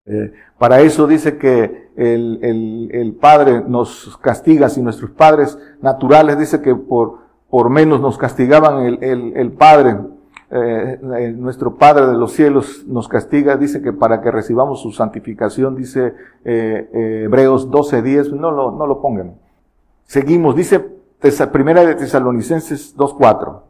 Eh, 0.05 0.31
para 0.59 0.83
eso 0.83 1.07
dice 1.07 1.39
que 1.39 1.89
el, 1.97 2.39
el, 2.43 2.91
el, 2.93 3.15
Padre 3.15 3.63
nos 3.67 4.19
castiga, 4.19 4.69
si 4.69 4.83
nuestros 4.83 5.11
padres 5.13 5.59
naturales 5.81 6.39
dice 6.39 6.61
que 6.61 6.75
por, 6.75 7.21
por 7.49 7.71
menos 7.71 8.03
nos 8.03 8.19
castigaban 8.19 8.85
el, 8.85 9.33
el, 9.35 9.53
Padre, 9.53 9.97
eh, 10.51 10.99
nuestro 11.35 11.77
Padre 11.77 12.09
de 12.09 12.19
los 12.19 12.33
cielos 12.33 12.85
nos 12.87 13.09
castiga, 13.09 13.57
dice 13.57 13.81
que 13.81 13.95
para 13.95 14.21
que 14.21 14.31
recibamos 14.31 14.83
su 14.83 14.93
santificación, 14.93 15.77
dice 15.77 16.13
eh, 16.45 17.25
Hebreos 17.25 17.71
12.10, 17.71 18.33
no 18.33 18.51
lo, 18.51 18.71
no 18.73 18.87
lo 18.87 19.01
pongan. 19.01 19.40
Seguimos, 20.11 20.57
dice 20.57 20.85
primera 21.53 21.85
de 21.85 21.95
Tesalonicenses 21.95 22.97
2.4, 22.97 23.61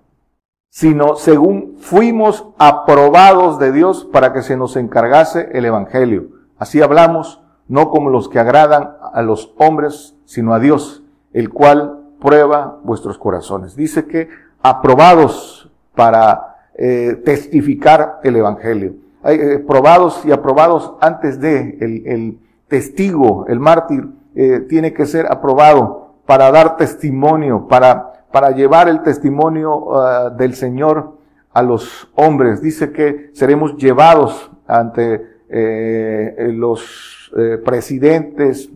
sino 0.70 1.16
según 1.16 1.76
fuimos 1.76 2.46
aprobados 2.56 3.58
de 3.58 3.72
Dios 3.72 4.08
para 4.10 4.32
que 4.32 4.40
se 4.40 4.56
nos 4.56 4.76
encargase 4.76 5.50
el 5.52 5.66
Evangelio. 5.66 6.28
Así 6.56 6.80
hablamos, 6.80 7.42
no 7.68 7.90
como 7.90 8.08
los 8.08 8.30
que 8.30 8.38
agradan 8.38 8.92
a 9.12 9.20
los 9.20 9.52
hombres, 9.58 10.16
sino 10.24 10.54
a 10.54 10.60
Dios, 10.60 11.02
el 11.34 11.50
cual 11.50 12.04
prueba 12.22 12.80
vuestros 12.84 13.18
corazones. 13.18 13.76
Dice 13.76 14.06
que 14.06 14.30
aprobados 14.62 15.70
para 15.94 16.70
eh, 16.74 17.20
testificar 17.22 18.18
el 18.22 18.36
Evangelio. 18.36 18.94
Eh, 19.24 19.62
probados 19.68 20.24
y 20.24 20.32
aprobados 20.32 20.94
antes 21.02 21.38
de 21.38 21.76
el, 21.82 22.06
el 22.06 22.38
testigo, 22.66 23.44
el 23.46 23.60
mártir, 23.60 24.08
eh, 24.34 24.60
tiene 24.60 24.94
que 24.94 25.04
ser 25.04 25.26
aprobado 25.30 25.99
para 26.30 26.52
dar 26.52 26.76
testimonio, 26.76 27.66
para, 27.66 28.24
para 28.30 28.52
llevar 28.52 28.88
el 28.88 29.02
testimonio 29.02 29.78
uh, 29.78 30.36
del 30.36 30.54
Señor 30.54 31.18
a 31.52 31.60
los 31.60 32.08
hombres. 32.14 32.62
Dice 32.62 32.92
que 32.92 33.30
seremos 33.32 33.76
llevados 33.76 34.48
ante 34.64 35.26
eh, 35.48 36.52
los 36.52 37.32
eh, 37.36 37.58
presidentes. 37.64 38.70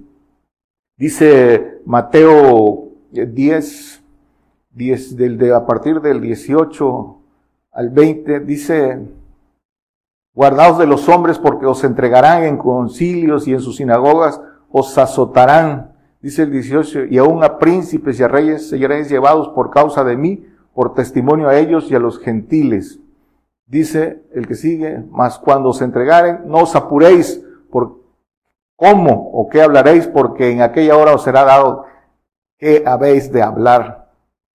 Dice 0.96 1.78
Mateo 1.86 2.88
10, 3.12 4.02
10 4.72 5.16
del, 5.16 5.38
de, 5.38 5.54
a 5.54 5.64
partir 5.64 6.00
del 6.00 6.20
18 6.20 7.18
al 7.70 7.90
20, 7.90 8.40
dice, 8.40 8.98
guardaos 10.34 10.76
de 10.76 10.88
los 10.88 11.08
hombres 11.08 11.38
porque 11.38 11.66
os 11.66 11.84
entregarán 11.84 12.42
en 12.42 12.58
concilios 12.58 13.46
y 13.46 13.52
en 13.52 13.60
sus 13.60 13.76
sinagogas, 13.76 14.40
os 14.72 14.98
azotarán 14.98 15.93
dice 16.24 16.44
el 16.44 16.52
18, 16.52 17.04
y 17.10 17.18
aún 17.18 17.44
a 17.44 17.58
príncipes 17.58 18.18
y 18.18 18.22
a 18.22 18.28
reyes 18.28 18.70
seréis 18.70 19.10
llevados 19.10 19.50
por 19.50 19.70
causa 19.70 20.04
de 20.04 20.16
mí, 20.16 20.46
por 20.72 20.94
testimonio 20.94 21.50
a 21.50 21.58
ellos 21.58 21.90
y 21.90 21.94
a 21.94 21.98
los 21.98 22.18
gentiles. 22.18 22.98
Dice 23.66 24.22
el 24.32 24.46
que 24.48 24.54
sigue, 24.54 25.04
mas 25.10 25.38
cuando 25.38 25.68
os 25.68 25.82
entregaren, 25.82 26.40
no 26.46 26.60
os 26.60 26.74
apuréis 26.74 27.44
por 27.70 28.00
cómo 28.74 29.32
o 29.34 29.50
qué 29.50 29.60
hablaréis, 29.60 30.06
porque 30.06 30.50
en 30.50 30.62
aquella 30.62 30.96
hora 30.96 31.14
os 31.14 31.22
será 31.22 31.44
dado 31.44 31.84
qué 32.56 32.82
habéis 32.86 33.30
de 33.30 33.42
hablar. 33.42 34.10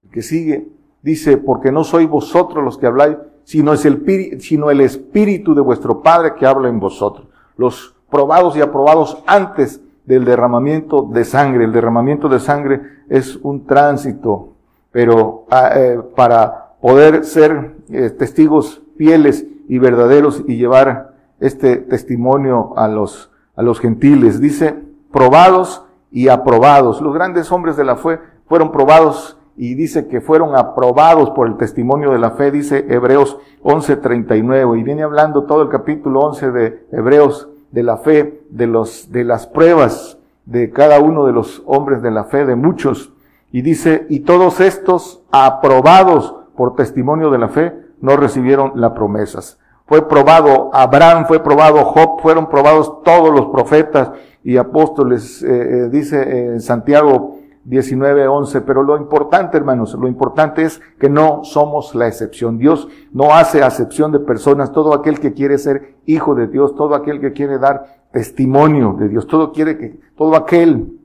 El 0.04 0.12
que 0.12 0.22
sigue, 0.22 0.70
dice, 1.02 1.36
porque 1.36 1.74
no 1.74 1.84
sois 1.84 2.08
vosotros 2.08 2.64
los 2.64 2.78
que 2.78 2.88
habláis, 2.88 3.18
sino 3.44 3.74
es 3.74 3.84
el, 3.84 4.40
sino 4.40 4.72
el 4.72 4.80
Espíritu 4.80 5.54
de 5.54 5.60
vuestro 5.60 6.02
Padre 6.02 6.34
que 6.36 6.46
habla 6.46 6.70
en 6.70 6.80
vosotros. 6.80 7.28
Los 7.58 7.94
probados 8.10 8.56
y 8.56 8.62
aprobados 8.62 9.22
antes 9.28 9.82
del 10.08 10.26
derramamiento 10.26 11.04
de 11.04 11.24
sangre. 11.26 11.66
El 11.66 11.74
derramamiento 11.74 12.30
de 12.30 12.40
sangre 12.40 12.82
es 13.10 13.36
un 13.36 13.66
tránsito, 13.66 14.54
pero 14.92 15.46
ah, 15.52 15.70
eh, 15.76 16.00
para 16.16 16.78
poder 16.82 17.26
ser 17.26 17.76
eh, 17.90 18.10
testigos 18.10 18.82
fieles 18.98 19.46
y 19.68 19.78
verdaderos 19.78 20.44
y 20.48 20.56
llevar 20.56 21.14
este 21.40 21.76
testimonio 21.76 22.74
a 22.78 22.88
los, 22.88 23.30
a 23.56 23.62
los 23.62 23.80
gentiles. 23.80 24.40
Dice, 24.40 24.76
probados 25.12 25.84
y 26.10 26.30
aprobados. 26.30 27.02
Los 27.02 27.14
grandes 27.14 27.52
hombres 27.52 27.76
de 27.76 27.84
la 27.84 27.98
fe 27.98 28.20
fueron 28.48 28.72
probados 28.72 29.38
y 29.58 29.76
dice 29.76 30.08
que 30.08 30.22
fueron 30.22 30.56
aprobados 30.56 31.32
por 31.32 31.48
el 31.48 31.58
testimonio 31.58 32.12
de 32.12 32.20
la 32.20 32.32
fe, 32.32 32.52
dice 32.52 32.86
Hebreos 32.88 33.38
11:39. 33.64 34.80
Y 34.80 34.84
viene 34.84 35.04
hablando 35.04 35.44
todo 35.44 35.64
el 35.64 35.70
capítulo 35.70 36.22
11 36.22 36.52
de 36.52 36.88
Hebreos 36.92 37.50
de 37.72 37.84
la 37.84 37.98
fe, 37.98 38.42
de, 38.50 38.68
los, 38.68 39.12
de 39.12 39.24
las 39.24 39.48
pruebas 39.48 40.18
de 40.46 40.72
cada 40.72 41.00
uno 41.00 41.26
de 41.26 41.34
los 41.34 41.62
hombres 41.66 42.02
de 42.02 42.12
la 42.12 42.24
fe, 42.24 42.46
de 42.46 42.56
muchos. 42.56 43.12
Y 43.52 43.62
dice, 43.62 44.06
y 44.10 44.22
todos 44.22 44.60
estos 44.60 45.22
aprobados 45.32 46.36
por 46.56 46.76
testimonio 46.76 47.30
de 47.30 47.38
la 47.38 47.50
fe, 47.50 47.74
no 48.02 48.16
recibieron 48.16 48.74
las 48.76 48.92
promesas. 48.92 49.60
Fue 49.86 50.08
probado 50.08 50.70
Abraham, 50.74 51.26
fue 51.28 51.44
probado 51.44 51.86
Job, 51.86 52.22
fueron 52.22 52.50
probados 52.50 53.04
todos 53.04 53.34
los 53.34 53.48
profetas 53.48 54.12
y 54.44 54.58
apóstoles, 54.58 55.42
eh, 55.44 55.48
eh, 55.50 55.90
dice 55.90 56.48
en 56.48 56.62
Santiago 56.62 57.40
19:11. 57.68 58.62
Pero 58.62 58.82
lo 58.84 58.98
importante, 58.98 59.58
hermanos, 59.58 59.94
lo 59.94 60.08
importante 60.08 60.64
es 60.64 60.82
que 61.00 61.10
no 61.10 61.44
somos 61.44 61.94
la 61.96 62.08
excepción. 62.08 62.58
Dios 62.58 62.88
no 63.12 63.34
hace 63.34 63.62
acepción 63.62 64.12
de 64.12 64.20
personas. 64.20 64.72
Todo 64.72 64.94
aquel 64.94 65.20
que 65.20 65.34
quiere 65.34 65.58
ser 65.58 65.96
hijo 66.06 66.34
de 66.34 66.48
Dios, 66.48 66.76
todo 66.76 66.96
aquel 66.96 67.20
que 67.20 67.34
quiere 67.34 67.60
dar 67.60 68.08
testimonio 68.12 68.96
de 68.98 69.10
Dios, 69.10 69.28
todo 69.28 69.52
quiere 69.52 69.78
que, 69.78 70.00
todo 70.16 70.36
aquel 70.36 70.98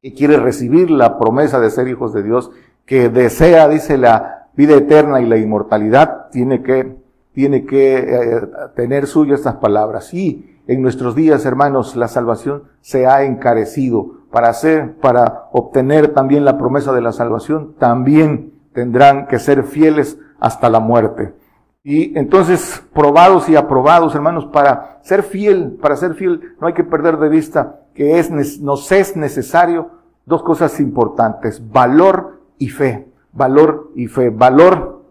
que 0.00 0.14
quiere 0.14 0.38
recibir 0.38 0.90
la 0.90 1.18
promesa 1.18 1.60
de 1.60 1.70
ser 1.70 1.88
hijos 1.88 2.12
de 2.12 2.22
Dios, 2.22 2.50
que 2.86 3.08
desea, 3.10 3.68
dice, 3.68 3.98
la 3.98 4.48
vida 4.56 4.76
eterna 4.76 5.20
y 5.20 5.26
la 5.26 5.36
inmortalidad, 5.36 6.30
tiene 6.30 6.62
que, 6.62 6.96
tiene 7.32 7.66
que 7.66 7.98
eh, 7.98 8.40
tener 8.74 9.06
suyo 9.06 9.34
estas 9.34 9.56
palabras. 9.56 10.14
Y 10.14 10.58
en 10.66 10.82
nuestros 10.82 11.14
días, 11.14 11.44
hermanos, 11.44 11.96
la 11.96 12.08
salvación 12.08 12.64
se 12.80 13.06
ha 13.06 13.24
encarecido. 13.24 14.17
Para 14.30 14.48
hacer, 14.48 14.96
para 14.96 15.48
obtener 15.52 16.14
también 16.14 16.44
la 16.44 16.58
promesa 16.58 16.92
de 16.92 17.00
la 17.00 17.12
salvación, 17.12 17.74
también 17.78 18.52
tendrán 18.72 19.26
que 19.26 19.38
ser 19.38 19.64
fieles 19.64 20.18
hasta 20.38 20.68
la 20.68 20.80
muerte. 20.80 21.34
Y 21.82 22.18
entonces, 22.18 22.82
probados 22.92 23.48
y 23.48 23.56
aprobados, 23.56 24.14
hermanos, 24.14 24.46
para 24.46 24.98
ser 25.02 25.22
fiel, 25.22 25.78
para 25.80 25.96
ser 25.96 26.14
fiel, 26.14 26.54
no 26.60 26.66
hay 26.66 26.74
que 26.74 26.84
perder 26.84 27.16
de 27.18 27.28
vista 27.28 27.80
que 27.94 28.18
es, 28.20 28.30
nos 28.60 28.92
es 28.92 29.16
necesario 29.16 29.90
dos 30.24 30.42
cosas 30.42 30.78
importantes, 30.78 31.60
valor 31.72 32.42
y 32.58 32.68
fe. 32.68 33.08
Valor 33.32 33.90
y 33.96 34.06
fe. 34.06 34.30
Valor 34.30 35.02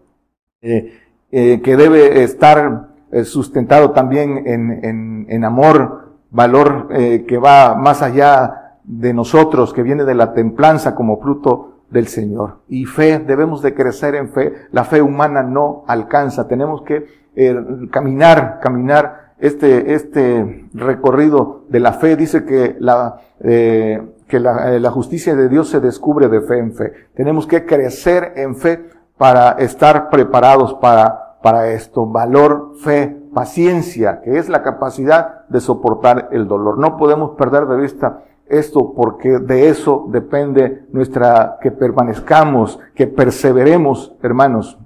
eh, 0.62 0.98
eh, 1.32 1.62
que 1.62 1.76
debe 1.76 2.24
estar 2.24 2.90
eh, 3.12 3.24
sustentado 3.24 3.92
también 3.92 4.44
en, 4.46 5.26
en, 5.30 5.44
amor, 5.44 6.14
valor 6.30 6.88
que 6.90 7.38
va 7.38 7.76
más 7.76 8.02
allá 8.02 8.67
de 8.88 9.14
nosotros, 9.14 9.74
que 9.74 9.84
viene 9.84 10.06
de 10.06 10.16
la 10.16 10.34
templanza 10.34 10.96
como 10.96 11.20
fruto 11.20 11.74
del 11.90 12.08
Señor. 12.08 12.60
Y 12.68 12.86
fe, 12.86 13.20
debemos 13.20 13.62
de 13.62 13.76
crecer 13.76 14.16
en 14.16 14.30
fe. 14.30 14.54
La 14.72 14.86
fe 14.86 15.02
humana 15.02 15.44
no 15.44 15.84
alcanza. 15.88 16.48
Tenemos 16.48 16.82
que 16.82 17.06
eh, 17.36 17.56
caminar, 17.92 18.60
caminar 18.62 19.34
este, 19.40 19.94
este 19.94 20.70
recorrido 20.74 21.66
de 21.70 21.80
la 21.82 21.94
fe. 21.94 22.16
Dice 22.16 22.46
que 22.46 22.78
la, 22.80 23.22
eh, 23.42 24.02
que 24.28 24.38
eh, 24.38 24.80
la 24.80 24.92
justicia 24.92 25.36
de 25.36 25.50
Dios 25.50 25.70
se 25.70 25.82
descubre 25.82 26.30
de 26.30 26.42
fe 26.42 26.58
en 26.58 26.74
fe. 26.74 26.94
Tenemos 27.14 27.46
que 27.46 27.66
crecer 27.66 28.34
en 28.38 28.56
fe 28.56 28.90
para 29.18 29.52
estar 29.52 30.10
preparados 30.10 30.74
para, 30.76 31.38
para 31.42 31.72
esto. 31.72 32.06
Valor, 32.06 32.74
fe, 32.82 33.18
paciencia, 33.34 34.22
que 34.22 34.38
es 34.38 34.48
la 34.50 34.64
capacidad 34.64 35.46
de 35.48 35.60
soportar 35.60 36.30
el 36.32 36.48
dolor. 36.48 36.78
No 36.78 36.98
podemos 36.98 37.32
perder 37.38 37.66
de 37.68 37.78
vista 37.78 38.24
esto 38.50 38.94
porque 38.94 39.40
de 39.40 39.70
eso 39.70 40.08
depende 40.10 40.86
nuestra, 40.92 41.58
que 41.62 41.72
permanezcamos, 41.72 42.80
que 42.96 43.08
perseveremos, 43.08 44.14
hermanos. 44.22 44.78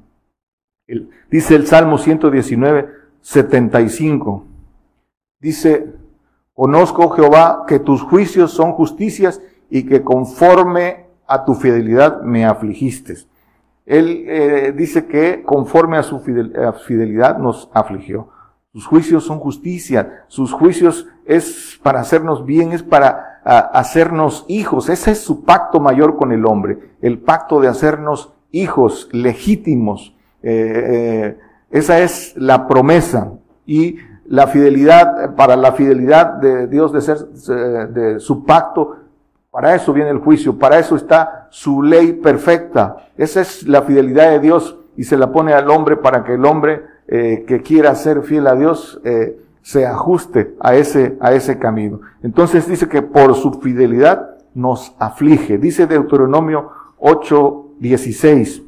Dice 1.29 1.55
el 1.55 1.67
Salmo 1.67 1.97
119, 1.97 2.89
75. 3.21 4.45
Dice, 5.39 5.93
conozco, 6.53 7.09
Jehová, 7.09 7.65
que 7.67 7.79
tus 7.79 8.01
juicios 8.01 8.51
son 8.51 8.73
justicias 8.73 9.41
y 9.69 9.83
que 9.83 10.03
conforme 10.03 11.07
a 11.27 11.45
tu 11.45 11.55
fidelidad 11.55 12.21
me 12.21 12.45
afligiste. 12.45 13.15
Él 13.85 14.25
eh, 14.27 14.73
dice 14.75 15.05
que 15.05 15.43
conforme 15.43 15.97
a 15.97 16.03
su 16.03 16.19
fidelidad 16.19 17.37
nos 17.37 17.69
afligió. 17.73 18.29
Sus 18.73 18.85
juicios 18.85 19.25
son 19.25 19.39
justicia, 19.39 20.23
sus 20.27 20.53
juicios 20.53 21.07
es 21.25 21.77
para 21.83 21.99
hacernos 21.99 22.45
bien, 22.45 22.71
es 22.71 22.83
para 22.83 23.30
hacernos 23.43 24.45
hijos. 24.47 24.89
Ese 24.89 25.11
es 25.11 25.19
su 25.19 25.43
pacto 25.43 25.79
mayor 25.79 26.17
con 26.17 26.31
el 26.31 26.45
hombre, 26.45 26.77
el 27.01 27.19
pacto 27.19 27.59
de 27.59 27.67
hacernos 27.67 28.33
hijos 28.51 29.09
legítimos. 29.11 30.15
Eh, 30.43 30.83
eh, 31.33 31.37
esa 31.71 31.99
es 31.99 32.33
la 32.35 32.67
promesa 32.67 33.31
y 33.65 33.97
la 34.25 34.47
fidelidad, 34.47 35.35
para 35.35 35.55
la 35.55 35.73
fidelidad 35.73 36.33
de 36.33 36.67
Dios 36.67 36.93
de 36.93 37.01
ser, 37.01 37.17
de 37.17 38.19
su 38.19 38.45
pacto, 38.45 38.97
para 39.51 39.75
eso 39.75 39.91
viene 39.91 40.09
el 40.09 40.19
juicio, 40.19 40.57
para 40.57 40.79
eso 40.79 40.95
está 40.95 41.47
su 41.49 41.83
ley 41.83 42.13
perfecta. 42.13 43.09
Esa 43.17 43.41
es 43.41 43.67
la 43.67 43.81
fidelidad 43.81 44.31
de 44.31 44.39
Dios 44.39 44.77
y 44.95 45.03
se 45.03 45.17
la 45.17 45.31
pone 45.31 45.53
al 45.53 45.69
hombre 45.69 45.97
para 45.97 46.23
que 46.23 46.35
el 46.35 46.45
hombre 46.45 46.83
eh, 47.07 47.43
que 47.45 47.61
quiera 47.61 47.93
ser 47.95 48.21
fiel 48.23 48.47
a 48.47 48.55
Dios 48.55 49.01
eh, 49.03 49.37
se 49.61 49.85
ajuste 49.85 50.55
a 50.59 50.75
ese, 50.75 51.17
a 51.21 51.33
ese 51.33 51.59
camino. 51.59 52.01
Entonces 52.23 52.67
dice 52.67 52.87
que 52.87 53.01
por 53.01 53.35
su 53.35 53.53
fidelidad 53.61 54.37
nos 54.53 54.95
aflige. 54.99 55.57
Dice 55.57 55.87
Deuteronomio 55.87 56.71
8, 56.99 57.65
16. 57.79 58.63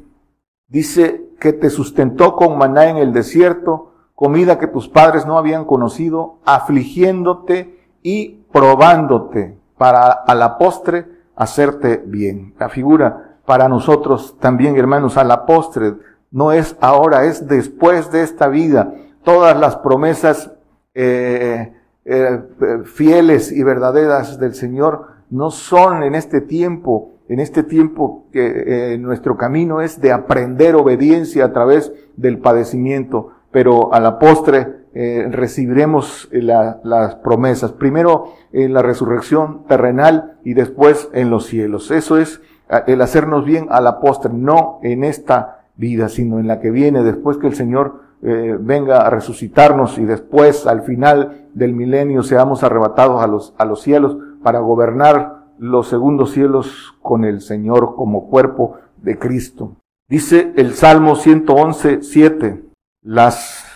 Dice 0.68 1.24
que 1.38 1.52
te 1.52 1.70
sustentó 1.70 2.36
con 2.36 2.58
maná 2.58 2.88
en 2.88 2.96
el 2.96 3.12
desierto, 3.12 3.92
comida 4.14 4.58
que 4.58 4.66
tus 4.66 4.88
padres 4.88 5.26
no 5.26 5.36
habían 5.36 5.64
conocido, 5.64 6.38
afligiéndote 6.44 7.78
y 8.02 8.40
probándote 8.52 9.58
para 9.76 10.10
a 10.12 10.34
la 10.34 10.58
postre 10.58 11.06
hacerte 11.36 12.02
bien. 12.06 12.54
La 12.58 12.68
figura 12.68 13.38
para 13.44 13.68
nosotros 13.68 14.36
también, 14.40 14.76
hermanos, 14.76 15.16
a 15.16 15.24
la 15.24 15.44
postre 15.46 15.94
no 16.30 16.52
es 16.52 16.76
ahora, 16.80 17.24
es 17.24 17.46
después 17.46 18.10
de 18.10 18.22
esta 18.22 18.48
vida. 18.48 18.94
Todas 19.22 19.56
las 19.58 19.76
promesas 19.76 20.50
eh, 20.94 21.72
eh, 22.04 22.40
fieles 22.84 23.50
y 23.50 23.62
verdaderas 23.64 24.38
del 24.38 24.54
Señor 24.54 25.08
no 25.30 25.50
son 25.50 26.02
en 26.04 26.14
este 26.14 26.40
tiempo, 26.40 27.14
en 27.28 27.40
este 27.40 27.62
tiempo 27.62 28.26
que 28.32 28.92
eh, 28.92 28.98
nuestro 28.98 29.36
camino 29.36 29.80
es 29.80 30.00
de 30.00 30.12
aprender 30.12 30.76
obediencia 30.76 31.46
a 31.46 31.52
través 31.52 31.92
del 32.16 32.38
padecimiento, 32.38 33.32
pero 33.50 33.92
a 33.92 34.00
la 34.00 34.18
postre 34.18 34.84
recibiremos 34.94 36.28
las 36.30 37.16
promesas, 37.16 37.72
primero 37.72 38.26
en 38.52 38.72
la 38.72 38.80
resurrección 38.80 39.64
terrenal 39.66 40.38
y 40.44 40.54
después 40.54 41.08
en 41.12 41.30
los 41.30 41.46
cielos. 41.46 41.90
Eso 41.90 42.16
es 42.16 42.40
el 42.86 43.00
hacernos 43.00 43.44
bien 43.44 43.66
a 43.70 43.80
la 43.80 43.98
postre, 43.98 44.32
no 44.32 44.78
en 44.84 45.02
esta 45.02 45.64
vida, 45.74 46.08
sino 46.08 46.38
en 46.38 46.46
la 46.46 46.60
que 46.60 46.70
viene 46.70 47.02
después 47.02 47.38
que 47.38 47.48
el 47.48 47.56
Señor 47.56 48.03
eh, 48.26 48.56
venga 48.58 49.06
a 49.06 49.10
resucitarnos 49.10 49.98
y 49.98 50.06
después 50.06 50.66
al 50.66 50.80
final 50.82 51.48
del 51.52 51.74
milenio 51.74 52.22
seamos 52.22 52.62
arrebatados 52.64 53.22
a 53.22 53.26
los, 53.26 53.54
a 53.58 53.66
los 53.66 53.82
cielos 53.82 54.16
para 54.42 54.60
gobernar 54.60 55.44
los 55.58 55.88
segundos 55.88 56.30
cielos 56.30 56.94
con 57.02 57.24
el 57.24 57.42
Señor 57.42 57.94
como 57.96 58.30
cuerpo 58.30 58.78
de 58.96 59.18
Cristo. 59.18 59.76
Dice 60.08 60.54
el 60.56 60.72
Salmo 60.72 61.16
111, 61.16 62.02
7, 62.02 62.64
las 63.02 63.66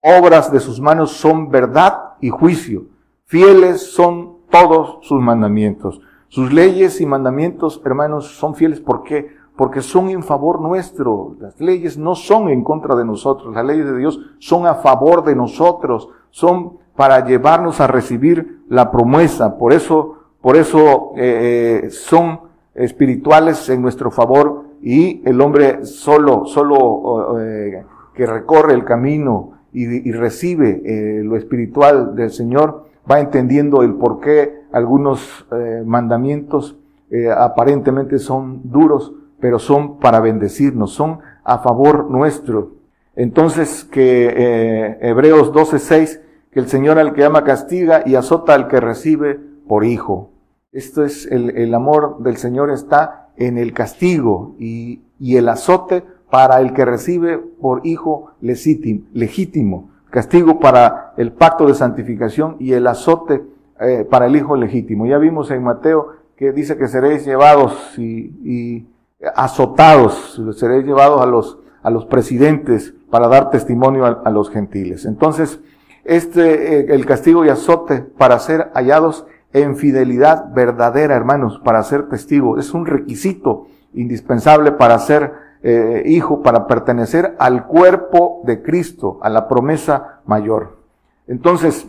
obras 0.00 0.52
de 0.52 0.60
sus 0.60 0.80
manos 0.80 1.12
son 1.12 1.50
verdad 1.50 2.14
y 2.20 2.30
juicio, 2.30 2.86
fieles 3.24 3.82
son 3.82 4.38
todos 4.48 5.04
sus 5.06 5.20
mandamientos. 5.20 6.00
Sus 6.28 6.52
leyes 6.52 7.00
y 7.00 7.06
mandamientos, 7.06 7.80
hermanos, 7.84 8.36
son 8.36 8.54
fieles. 8.54 8.80
¿Por 8.80 9.02
qué? 9.02 9.37
Porque 9.58 9.82
son 9.82 10.08
en 10.08 10.22
favor 10.22 10.60
nuestro. 10.62 11.36
Las 11.38 11.60
leyes 11.60 11.98
no 11.98 12.14
son 12.14 12.48
en 12.48 12.64
contra 12.64 12.94
de 12.96 13.04
nosotros, 13.04 13.54
las 13.54 13.66
leyes 13.66 13.84
de 13.84 13.98
Dios 13.98 14.18
son 14.38 14.66
a 14.66 14.76
favor 14.76 15.24
de 15.24 15.36
nosotros, 15.36 16.08
son 16.30 16.78
para 16.96 17.26
llevarnos 17.26 17.80
a 17.80 17.86
recibir 17.88 18.62
la 18.70 18.90
promesa. 18.90 19.58
Por 19.58 19.74
eso, 19.74 20.14
por 20.40 20.56
eso 20.56 21.12
eh, 21.16 21.82
eh, 21.84 21.90
son 21.90 22.40
espirituales 22.74 23.68
en 23.68 23.82
nuestro 23.82 24.10
favor 24.10 24.64
y 24.80 25.20
el 25.28 25.40
hombre 25.40 25.84
solo, 25.84 26.46
solo 26.46 27.38
eh, 27.40 27.84
que 28.14 28.26
recorre 28.26 28.72
el 28.72 28.84
camino 28.84 29.58
y, 29.72 30.10
recibe 30.12 31.22
lo 31.22 31.36
espiritual 31.36 32.16
del 32.16 32.30
Señor 32.30 32.88
va 33.10 33.20
entendiendo 33.20 33.82
el 33.82 33.94
por 33.94 34.20
qué 34.20 34.62
algunos 34.72 35.46
eh, 35.52 35.82
mandamientos 35.84 36.76
eh, 37.10 37.30
aparentemente 37.30 38.18
son 38.18 38.60
duros, 38.64 39.12
pero 39.40 39.58
son 39.58 39.98
para 39.98 40.20
bendecirnos, 40.20 40.92
son 40.92 41.20
a 41.44 41.58
favor 41.58 42.10
nuestro. 42.10 42.72
Entonces 43.16 43.84
que 43.84 44.32
eh, 44.36 44.98
Hebreos 45.00 45.52
12:6, 45.52 46.20
que 46.50 46.60
el 46.60 46.68
Señor 46.68 46.98
al 46.98 47.14
que 47.14 47.24
ama 47.24 47.44
castiga 47.44 48.02
y 48.06 48.14
azota 48.14 48.54
al 48.54 48.68
que 48.68 48.80
recibe 48.80 49.38
por 49.66 49.84
hijo. 49.84 50.30
Esto 50.72 51.04
es 51.04 51.26
el, 51.26 51.50
el 51.56 51.74
amor 51.74 52.22
del 52.22 52.36
Señor 52.36 52.70
está 52.70 53.28
en 53.36 53.58
el 53.58 53.72
castigo 53.72 54.54
y, 54.58 55.02
y 55.18 55.36
el 55.36 55.48
azote 55.48 56.04
para 56.30 56.60
el 56.60 56.74
que 56.74 56.84
recibe 56.84 57.38
por 57.38 57.86
hijo 57.86 58.32
legítimo, 58.40 59.90
castigo 60.10 60.58
para 60.60 61.14
el 61.16 61.32
pacto 61.32 61.66
de 61.66 61.74
santificación 61.74 62.56
y 62.58 62.72
el 62.72 62.86
azote 62.86 63.42
eh, 63.80 64.06
para 64.08 64.26
el 64.26 64.36
hijo 64.36 64.56
legítimo. 64.56 65.06
Ya 65.06 65.18
vimos 65.18 65.50
en 65.50 65.62
Mateo 65.62 66.08
que 66.36 66.52
dice 66.52 66.76
que 66.76 66.88
seréis 66.88 67.24
llevados 67.24 67.98
y, 67.98 68.32
y 68.44 68.86
azotados, 69.34 70.40
seréis 70.56 70.84
llevados 70.84 71.20
a 71.20 71.26
los, 71.26 71.58
a 71.82 71.90
los 71.90 72.06
presidentes 72.06 72.94
para 73.10 73.28
dar 73.28 73.50
testimonio 73.50 74.04
a, 74.04 74.30
los 74.30 74.50
gentiles. 74.50 75.04
Entonces, 75.04 75.60
este, 76.04 76.80
eh, 76.80 76.86
el 76.90 77.06
castigo 77.06 77.44
y 77.44 77.48
azote 77.48 78.00
para 78.02 78.38
ser 78.38 78.70
hallados 78.74 79.26
en 79.52 79.76
fidelidad 79.76 80.52
verdadera, 80.52 81.16
hermanos, 81.16 81.60
para 81.64 81.82
ser 81.82 82.08
testigos, 82.08 82.58
es 82.58 82.74
un 82.74 82.86
requisito 82.86 83.66
indispensable 83.94 84.72
para 84.72 84.98
ser 84.98 85.32
eh, 85.62 86.02
hijo, 86.06 86.42
para 86.42 86.66
pertenecer 86.66 87.34
al 87.38 87.66
cuerpo 87.66 88.42
de 88.44 88.62
Cristo, 88.62 89.18
a 89.22 89.30
la 89.30 89.48
promesa 89.48 90.20
mayor. 90.26 90.78
Entonces, 91.26 91.88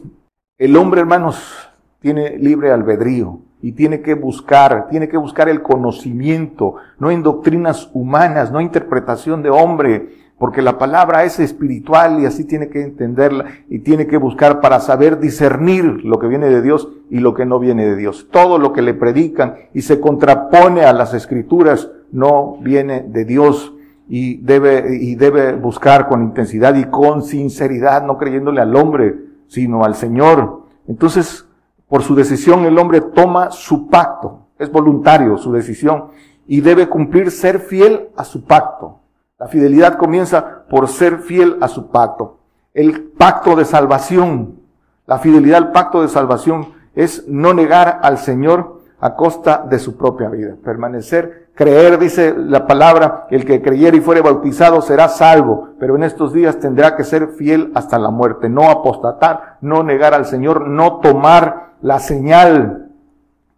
el 0.57 0.75
hombre, 0.75 1.01
hermanos, 1.01 1.69
tiene 1.99 2.37
libre 2.37 2.71
albedrío 2.71 3.41
y 3.61 3.73
tiene 3.73 4.01
que 4.01 4.13
buscar, 4.13 4.87
tiene 4.89 5.09
que 5.09 5.17
buscar 5.17 5.49
el 5.49 5.61
conocimiento, 5.61 6.75
no 6.97 7.11
en 7.11 7.23
doctrinas 7.23 7.89
humanas, 7.93 8.51
no 8.51 8.61
interpretación 8.61 9.43
de 9.43 9.49
hombre, 9.49 10.09
porque 10.37 10.61
la 10.61 10.77
palabra 10.77 11.25
es 11.25 11.39
espiritual 11.39 12.21
y 12.21 12.25
así 12.25 12.45
tiene 12.45 12.69
que 12.69 12.81
entenderla 12.81 13.45
y 13.69 13.79
tiene 13.79 14.07
que 14.07 14.15
buscar 14.15 14.61
para 14.61 14.79
saber 14.79 15.19
discernir 15.19 16.05
lo 16.05 16.17
que 16.17 16.27
viene 16.27 16.47
de 16.47 16.61
Dios 16.61 16.87
y 17.09 17.19
lo 17.19 17.33
que 17.33 17.45
no 17.45 17.59
viene 17.59 17.85
de 17.85 17.97
Dios. 17.97 18.29
Todo 18.31 18.57
lo 18.57 18.71
que 18.71 18.81
le 18.81 18.93
predican 18.93 19.55
y 19.73 19.81
se 19.81 19.99
contrapone 19.99 20.85
a 20.85 20.93
las 20.93 21.13
escrituras 21.13 21.91
no 22.13 22.55
viene 22.61 23.01
de 23.01 23.25
Dios 23.25 23.73
y 24.07 24.37
debe, 24.37 24.95
y 24.95 25.15
debe 25.15 25.53
buscar 25.53 26.07
con 26.07 26.23
intensidad 26.23 26.73
y 26.75 26.85
con 26.85 27.21
sinceridad, 27.21 28.05
no 28.05 28.17
creyéndole 28.17 28.61
al 28.61 28.75
hombre, 28.77 29.15
sino 29.47 29.83
al 29.83 29.95
Señor. 29.95 30.61
Entonces, 30.87 31.48
por 31.89 32.03
su 32.03 32.15
decisión 32.15 32.65
el 32.65 32.77
hombre 32.77 33.01
toma 33.01 33.51
su 33.51 33.89
pacto, 33.89 34.47
es 34.57 34.71
voluntario 34.71 35.37
su 35.37 35.51
decisión 35.51 36.11
y 36.47 36.61
debe 36.61 36.87
cumplir 36.87 37.31
ser 37.31 37.59
fiel 37.59 38.09
a 38.15 38.23
su 38.23 38.45
pacto. 38.45 38.99
La 39.37 39.47
fidelidad 39.47 39.97
comienza 39.97 40.65
por 40.69 40.87
ser 40.87 41.19
fiel 41.19 41.57
a 41.61 41.67
su 41.67 41.89
pacto. 41.89 42.37
El 42.73 43.03
pacto 43.03 43.55
de 43.55 43.65
salvación, 43.65 44.59
la 45.05 45.19
fidelidad 45.19 45.57
al 45.57 45.71
pacto 45.71 46.01
de 46.01 46.07
salvación 46.07 46.73
es 46.95 47.27
no 47.27 47.53
negar 47.53 47.99
al 48.03 48.17
Señor 48.17 48.81
a 48.99 49.15
costa 49.15 49.65
de 49.69 49.79
su 49.79 49.97
propia 49.97 50.29
vida, 50.29 50.55
permanecer 50.63 51.49
Creer, 51.59 51.99
dice 51.99 52.33
la 52.37 52.65
palabra, 52.65 53.27
el 53.31 53.43
que 53.43 53.61
creyere 53.61 53.97
y 53.97 53.99
fuere 53.99 54.21
bautizado 54.21 54.81
será 54.81 55.09
salvo, 55.09 55.71
pero 55.77 55.97
en 55.97 56.03
estos 56.03 56.31
días 56.31 56.57
tendrá 56.57 56.95
que 56.95 57.03
ser 57.03 57.31
fiel 57.31 57.73
hasta 57.75 57.99
la 57.99 58.11
muerte, 58.11 58.47
no 58.47 58.69
apostatar, 58.69 59.57
no 59.59 59.83
negar 59.83 60.13
al 60.13 60.25
Señor, 60.25 60.69
no 60.69 61.01
tomar 61.01 61.68
la 61.81 61.99
señal 61.99 62.89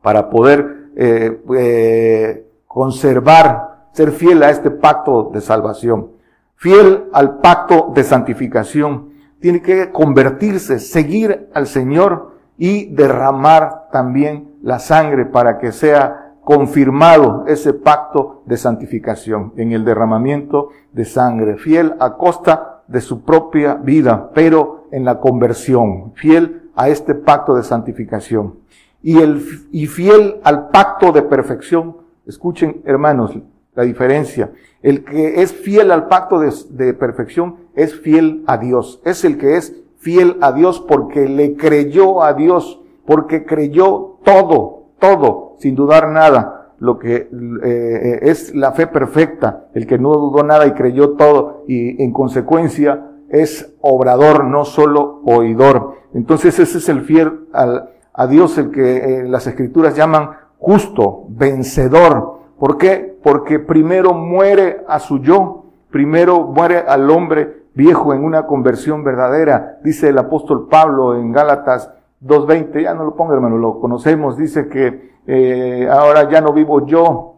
para 0.02 0.30
poder 0.30 0.90
eh, 0.96 1.42
eh, 1.58 2.48
conservar, 2.68 3.88
ser 3.94 4.12
fiel 4.12 4.44
a 4.44 4.50
este 4.50 4.72
pacto 4.72 5.32
de 5.34 5.42
salvación, 5.42 6.12
fiel 6.56 7.06
al 7.14 7.40
pacto 7.40 7.92
de 7.94 8.04
santificación. 8.04 9.12
Tiene 9.40 9.62
que 9.62 9.92
convertirse, 9.92 10.80
seguir 10.80 11.50
al 11.54 11.68
Señor 11.68 12.36
y 12.58 12.94
derramar 12.94 13.90
también 13.92 14.56
la 14.62 14.80
sangre 14.80 15.26
para 15.26 15.58
que 15.58 15.72
sea 15.72 16.36
confirmado 16.44 17.46
ese 17.48 17.74
pacto 17.74 18.44
de 18.46 18.58
santificación 18.58 19.54
en 19.58 19.72
el 19.72 19.86
derramamiento 19.86 20.70
de 20.92 21.06
sangre, 21.06 21.58
fiel 21.58 21.96
a 22.00 22.18
costa 22.18 22.84
de 22.88 23.02
su 23.02 23.24
propia 23.24 23.76
vida, 23.76 24.32
pero 24.34 24.88
en 24.92 25.06
la 25.06 25.20
conversión, 25.20 26.14
fiel 26.16 26.61
a 26.76 26.90
este 26.90 27.16
pacto 27.16 27.56
de 27.56 27.64
santificación. 27.64 28.56
Y, 29.04 29.20
el, 29.20 29.44
y 29.72 29.88
fiel 29.88 30.38
al 30.44 30.70
pacto 30.70 31.12
de 31.12 31.24
perfección. 31.24 31.98
Escuchen, 32.26 32.82
hermanos, 32.86 33.38
la 33.76 33.84
diferencia. 33.84 34.52
El 34.82 35.04
que 35.04 35.42
es 35.42 35.54
fiel 35.54 35.92
al 35.92 36.08
pacto 36.08 36.40
de, 36.40 36.94
perfección 36.94 37.58
es 37.76 37.96
fiel 38.00 38.44
a 38.48 38.58
Dios. 38.58 39.02
Es 39.06 39.24
el 39.24 39.38
que 39.38 39.58
es 39.58 39.76
fiel 39.98 40.38
a 40.42 40.52
Dios 40.52 40.84
porque 40.88 41.28
le 41.28 41.56
creyó 41.56 42.24
a 42.24 42.34
Dios, 42.34 42.82
porque 43.06 43.46
creyó 43.46 44.18
todo, 44.24 44.86
todo 45.00 45.56
sin 45.60 45.76
dudar 45.76 46.10
nada, 46.10 46.74
lo 46.80 46.98
que 46.98 47.30
eh, 47.64 48.20
es 48.24 48.56
la 48.56 48.72
fe 48.72 48.88
perfecta, 48.88 49.68
el 49.76 49.86
que 49.86 50.00
no 50.00 50.14
dudó 50.14 50.44
nada 50.44 50.66
y 50.66 50.72
creyó 50.72 51.12
todo 51.12 51.64
y 51.68 52.02
en 52.04 52.12
consecuencia 52.12 53.11
es 53.32 53.74
obrador, 53.80 54.44
no 54.44 54.66
solo 54.66 55.22
oidor. 55.26 55.96
Entonces 56.14 56.60
ese 56.60 56.78
es 56.78 56.90
el 56.90 57.02
fiel 57.02 57.48
a 57.54 58.28
Dios, 58.28 58.58
el 58.58 58.72
que 58.72 58.98
eh, 58.98 59.24
las 59.24 59.48
escrituras 59.48 59.96
llaman 59.96 60.32
justo, 60.58 61.26
vencedor. 61.30 62.40
¿Por 62.60 62.78
qué? 62.78 63.18
Porque 63.24 63.60
primero 63.60 64.14
muere 64.14 64.84
a 64.88 65.00
su 65.00 65.20
yo, 65.20 65.66
primero 65.90 66.44
muere 66.44 66.80
al 66.80 67.10
hombre 67.10 67.64
viejo 67.74 68.14
en 68.14 68.24
una 68.24 68.46
conversión 68.46 69.04
verdadera. 69.04 69.80
Dice 69.84 70.10
el 70.10 70.18
apóstol 70.18 70.68
Pablo 70.70 71.16
en 71.16 71.32
Gálatas 71.32 71.90
2.20, 72.22 72.84
ya 72.84 72.94
no 72.94 73.06
lo 73.06 73.16
ponga 73.16 73.34
hermano, 73.34 73.58
lo 73.58 73.80
conocemos, 73.80 74.38
dice 74.38 74.68
que 74.68 75.12
eh, 75.26 75.88
ahora 75.90 76.30
ya 76.30 76.42
no 76.42 76.52
vivo 76.52 76.86
yo, 76.86 77.36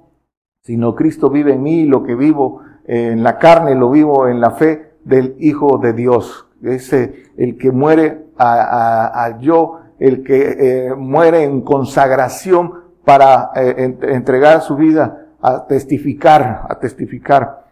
sino 0.62 0.96
Cristo 0.96 1.30
vive 1.30 1.54
en 1.54 1.62
mí, 1.62 1.86
lo 1.86 2.04
que 2.04 2.16
vivo 2.16 2.62
en 2.86 3.24
la 3.24 3.38
carne 3.38 3.76
lo 3.76 3.90
vivo 3.92 4.28
en 4.28 4.42
la 4.42 4.52
fe 4.52 4.93
del 5.04 5.36
Hijo 5.40 5.78
de 5.78 5.94
Dios. 5.94 6.48
Ese, 6.62 7.24
el 7.38 7.58
que 7.58 7.72
muere 7.72 8.26
a, 8.38 9.38
yo, 9.40 9.80
el 10.00 10.24
que 10.24 10.88
eh, 10.88 10.96
muere 10.96 11.44
en 11.44 11.62
consagración 11.62 12.74
para 13.06 13.52
eh, 13.56 13.98
entregar 14.02 14.62
su 14.62 14.76
vida 14.76 15.28
a 15.42 15.68
testificar, 15.68 16.66
a 16.70 16.80
testificar 16.80 17.64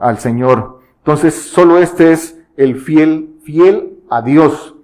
al 0.00 0.18
Señor. 0.18 0.78
Entonces, 0.98 1.34
solo 1.34 1.78
este 1.78 2.12
es 2.12 2.38
el 2.56 2.76
fiel, 2.76 3.34
fiel 3.42 3.98
a 4.08 4.22
Dios. 4.22 4.76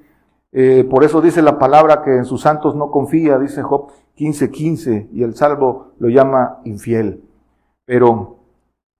por 0.91 1.05
eso 1.05 1.21
dice 1.21 1.41
la 1.41 1.57
palabra 1.57 2.03
que 2.03 2.17
en 2.17 2.25
sus 2.25 2.41
santos 2.41 2.75
no 2.75 2.91
confía, 2.91 3.39
dice 3.39 3.63
Job 3.63 3.93
15:15 4.19 5.09
y 5.13 5.23
el 5.23 5.37
salvo 5.37 5.93
lo 5.99 6.09
llama 6.09 6.59
infiel. 6.65 7.23
Pero 7.85 8.39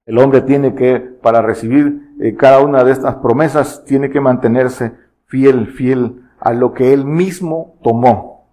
el 0.07 0.19
hombre 0.19 0.41
tiene 0.43 0.75
que, 0.75 1.01
para 1.01 1.43
recibir 1.43 2.08
eh, 2.21 2.35
cada 2.35 2.61
una 2.61 2.85
de 2.85 2.93
estas 2.93 3.17
promesas, 3.17 3.85
tiene 3.85 4.11
que 4.11 4.21
mantenerse 4.21 4.93
fiel, 5.27 5.69
fiel 5.69 6.23
a 6.41 6.53
lo 6.53 6.75
que 6.75 6.93
él 6.93 7.05
mismo 7.05 7.77
tomó. 7.83 8.49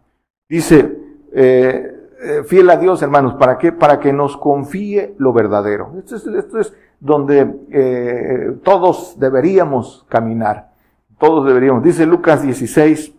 Dice, 0.47 0.97
eh, 1.33 1.91
eh, 2.21 2.43
fiel 2.45 2.69
a 2.69 2.77
Dios, 2.77 3.01
hermanos, 3.01 3.35
¿para 3.35 3.57
qué? 3.57 3.71
Para 3.71 3.99
que 3.99 4.13
nos 4.13 4.37
confíe 4.37 5.15
lo 5.17 5.33
verdadero. 5.33 5.93
Esto 5.97 6.15
es, 6.15 6.27
esto 6.27 6.59
es 6.59 6.73
donde 6.99 8.59
todos 8.63 9.19
deberíamos 9.19 10.05
caminar. 10.09 10.71
Todos 11.19 11.45
deberíamos. 11.45 11.83
Dice 11.83 12.05
Lucas 12.05 12.41
16, 12.41 13.13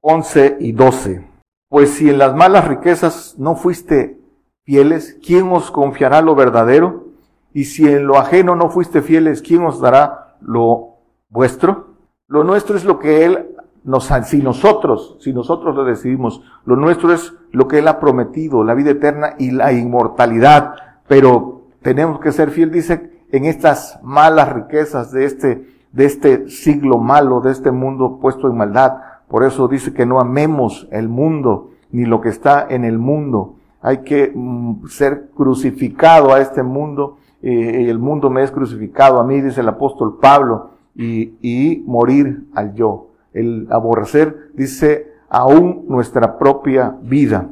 11 0.00 0.56
y 0.60 0.72
12. 0.72 1.24
Pues 1.68 1.90
si 1.90 2.10
en 2.10 2.18
las 2.18 2.34
malas 2.34 2.68
riquezas 2.68 3.36
no 3.38 3.54
fuiste 3.54 4.18
fieles, 4.64 5.18
¿quién 5.24 5.48
os 5.50 5.70
confiará 5.70 6.20
lo 6.20 6.34
verdadero? 6.34 7.11
Y 7.54 7.64
si 7.64 7.86
en 7.86 8.06
lo 8.06 8.18
ajeno 8.18 8.56
no 8.56 8.70
fuiste 8.70 9.02
fieles, 9.02 9.42
¿quién 9.42 9.64
os 9.64 9.80
dará 9.80 10.36
lo 10.40 10.96
vuestro? 11.28 11.94
Lo 12.28 12.44
nuestro 12.44 12.76
es 12.76 12.84
lo 12.84 12.98
que 12.98 13.24
Él 13.24 13.48
nos, 13.84 14.10
si 14.24 14.42
nosotros, 14.42 15.16
si 15.20 15.32
nosotros 15.32 15.74
lo 15.74 15.84
decidimos, 15.84 16.42
lo 16.64 16.76
nuestro 16.76 17.12
es 17.12 17.34
lo 17.50 17.68
que 17.68 17.80
Él 17.80 17.88
ha 17.88 18.00
prometido, 18.00 18.64
la 18.64 18.74
vida 18.74 18.90
eterna 18.90 19.34
y 19.38 19.50
la 19.50 19.72
inmortalidad. 19.72 20.74
Pero 21.08 21.62
tenemos 21.82 22.20
que 22.20 22.32
ser 22.32 22.50
fieles, 22.50 22.74
dice, 22.74 23.24
en 23.30 23.44
estas 23.44 23.98
malas 24.02 24.52
riquezas 24.52 25.10
de 25.12 25.24
este, 25.24 25.68
de 25.92 26.04
este 26.04 26.48
siglo 26.48 26.98
malo, 26.98 27.40
de 27.40 27.52
este 27.52 27.70
mundo 27.70 28.18
puesto 28.20 28.48
en 28.48 28.56
maldad 28.56 28.92
por 29.32 29.44
eso 29.44 29.66
dice 29.66 29.94
que 29.94 30.04
no 30.04 30.20
amemos 30.20 30.86
el 30.90 31.08
mundo 31.08 31.70
ni 31.90 32.04
lo 32.04 32.20
que 32.20 32.28
está 32.28 32.66
en 32.68 32.84
el 32.84 32.98
mundo. 32.98 33.54
Hay 33.80 34.02
que 34.02 34.30
mm, 34.34 34.88
ser 34.88 35.30
crucificado 35.34 36.34
a 36.34 36.40
este 36.42 36.62
mundo 36.62 37.16
y 37.42 37.88
el 37.88 37.98
mundo 37.98 38.30
me 38.30 38.42
es 38.42 38.50
crucificado 38.50 39.18
a 39.18 39.24
mí, 39.24 39.40
dice 39.40 39.60
el 39.60 39.68
apóstol 39.68 40.18
Pablo, 40.20 40.70
y, 40.94 41.34
y 41.42 41.82
morir 41.86 42.44
al 42.54 42.74
yo. 42.74 43.08
El 43.32 43.66
aborrecer, 43.70 44.50
dice, 44.54 45.12
aún 45.28 45.86
nuestra 45.88 46.38
propia 46.38 46.94
vida. 47.02 47.48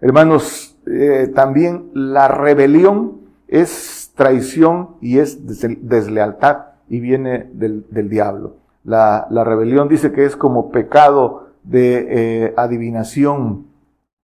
Hermanos, 0.00 0.76
eh, 0.86 1.30
también 1.34 1.90
la 1.94 2.28
rebelión 2.28 3.20
es 3.48 4.12
traición 4.16 4.96
y 5.00 5.18
es 5.18 5.46
deslealtad 5.46 6.58
y 6.88 7.00
viene 7.00 7.48
del, 7.52 7.84
diablo. 8.10 8.56
La, 8.84 9.26
rebelión 9.30 9.88
dice 9.88 10.12
que 10.12 10.24
es 10.24 10.36
como 10.36 10.70
pecado 10.70 11.48
de 11.62 12.06
eh, 12.10 12.54
adivinación. 12.56 13.66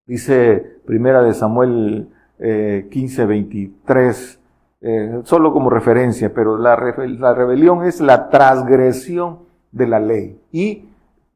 Dice 0.06 0.78
primera 0.84 1.22
de 1.22 1.32
Samuel 1.32 2.08
eh, 2.40 2.88
15, 2.90 3.26
23, 3.26 4.39
eh, 4.82 5.20
solo 5.24 5.52
como 5.52 5.70
referencia, 5.70 6.32
pero 6.32 6.56
la, 6.56 6.76
la 7.18 7.34
rebelión 7.34 7.84
es 7.84 8.00
la 8.00 8.30
transgresión 8.30 9.40
de 9.72 9.86
la 9.86 10.00
ley. 10.00 10.40
Y 10.52 10.88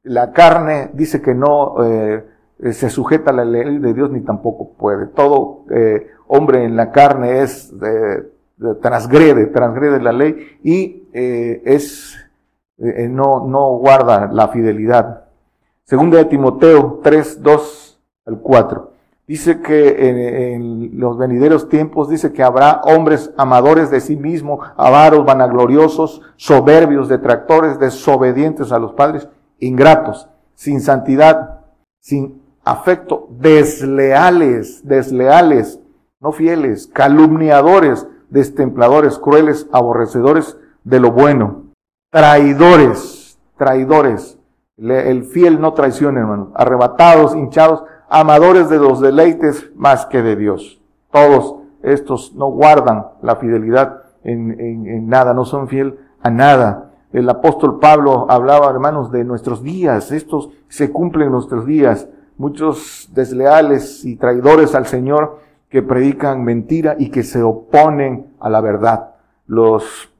la 0.02 0.32
carne 0.32 0.90
dice 0.92 1.20
que 1.20 1.34
no 1.34 1.76
eh, 1.84 2.24
se 2.72 2.90
sujeta 2.90 3.30
a 3.30 3.34
la 3.34 3.44
ley 3.44 3.78
de 3.78 3.94
Dios 3.94 4.10
ni 4.10 4.20
tampoco 4.20 4.72
puede. 4.72 5.06
Todo 5.06 5.64
eh, 5.70 6.08
hombre 6.26 6.64
en 6.64 6.76
la 6.76 6.92
carne 6.92 7.42
es 7.42 7.72
transgrede, 8.80 9.46
transgrede 9.46 10.00
la 10.00 10.12
ley 10.12 10.58
y 10.62 11.08
eh, 11.12 11.62
es 11.64 12.16
no, 12.78 13.46
no 13.46 13.76
guarda 13.78 14.30
la 14.32 14.48
fidelidad. 14.48 15.24
Segunda 15.84 16.18
de 16.18 16.24
Timoteo 16.24 17.00
3, 17.02 17.42
2 17.42 18.00
al 18.26 18.38
4. 18.38 18.93
Dice 19.26 19.62
que 19.62 20.52
en, 20.54 21.00
los 21.00 21.16
venideros 21.16 21.70
tiempos 21.70 22.10
dice 22.10 22.32
que 22.32 22.42
habrá 22.42 22.82
hombres 22.84 23.32
amadores 23.38 23.90
de 23.90 24.00
sí 24.00 24.16
mismos, 24.16 24.66
avaros, 24.76 25.24
vanagloriosos, 25.24 26.20
soberbios, 26.36 27.08
detractores, 27.08 27.78
desobedientes 27.78 28.70
a 28.70 28.78
los 28.78 28.92
padres, 28.92 29.26
ingratos, 29.60 30.28
sin 30.54 30.82
santidad, 30.82 31.60
sin 32.00 32.42
afecto, 32.64 33.28
desleales, 33.30 34.86
desleales, 34.86 35.80
no 36.20 36.32
fieles, 36.32 36.86
calumniadores, 36.86 38.06
destempladores, 38.28 39.18
crueles, 39.18 39.66
aborrecedores 39.72 40.58
de 40.82 41.00
lo 41.00 41.12
bueno, 41.12 41.64
traidores, 42.10 43.38
traidores. 43.56 44.38
El 44.76 45.24
fiel 45.24 45.60
no 45.60 45.72
traiciona, 45.72 46.20
hermano. 46.20 46.52
Arrebatados, 46.54 47.34
hinchados, 47.34 47.84
amadores 48.08 48.68
de 48.68 48.78
los 48.78 49.00
deleites 49.00 49.70
más 49.74 50.06
que 50.06 50.22
de 50.22 50.36
Dios. 50.36 50.80
Todos 51.10 51.56
estos 51.82 52.34
no 52.34 52.50
guardan 52.50 53.06
la 53.22 53.36
fidelidad 53.36 54.02
en, 54.24 55.08
nada, 55.08 55.34
no 55.34 55.44
son 55.44 55.68
fiel 55.68 55.98
a 56.22 56.30
nada. 56.30 56.90
El 57.12 57.28
apóstol 57.28 57.78
Pablo 57.78 58.26
hablaba, 58.28 58.70
hermanos, 58.70 59.12
de 59.12 59.24
nuestros 59.24 59.62
días. 59.62 60.10
Estos 60.10 60.48
se 60.68 60.90
cumplen 60.90 61.26
en 61.26 61.32
nuestros 61.32 61.66
días. 61.66 62.08
Muchos 62.36 63.10
desleales 63.12 64.04
y 64.04 64.16
traidores 64.16 64.74
al 64.74 64.86
Señor 64.86 65.38
que 65.68 65.82
predican 65.82 66.42
mentira 66.42 66.96
y 66.98 67.10
que 67.10 67.22
se 67.22 67.42
oponen 67.42 68.34
a 68.40 68.48
la 68.48 68.60
verdad. 68.60 69.14
Los 69.46 70.10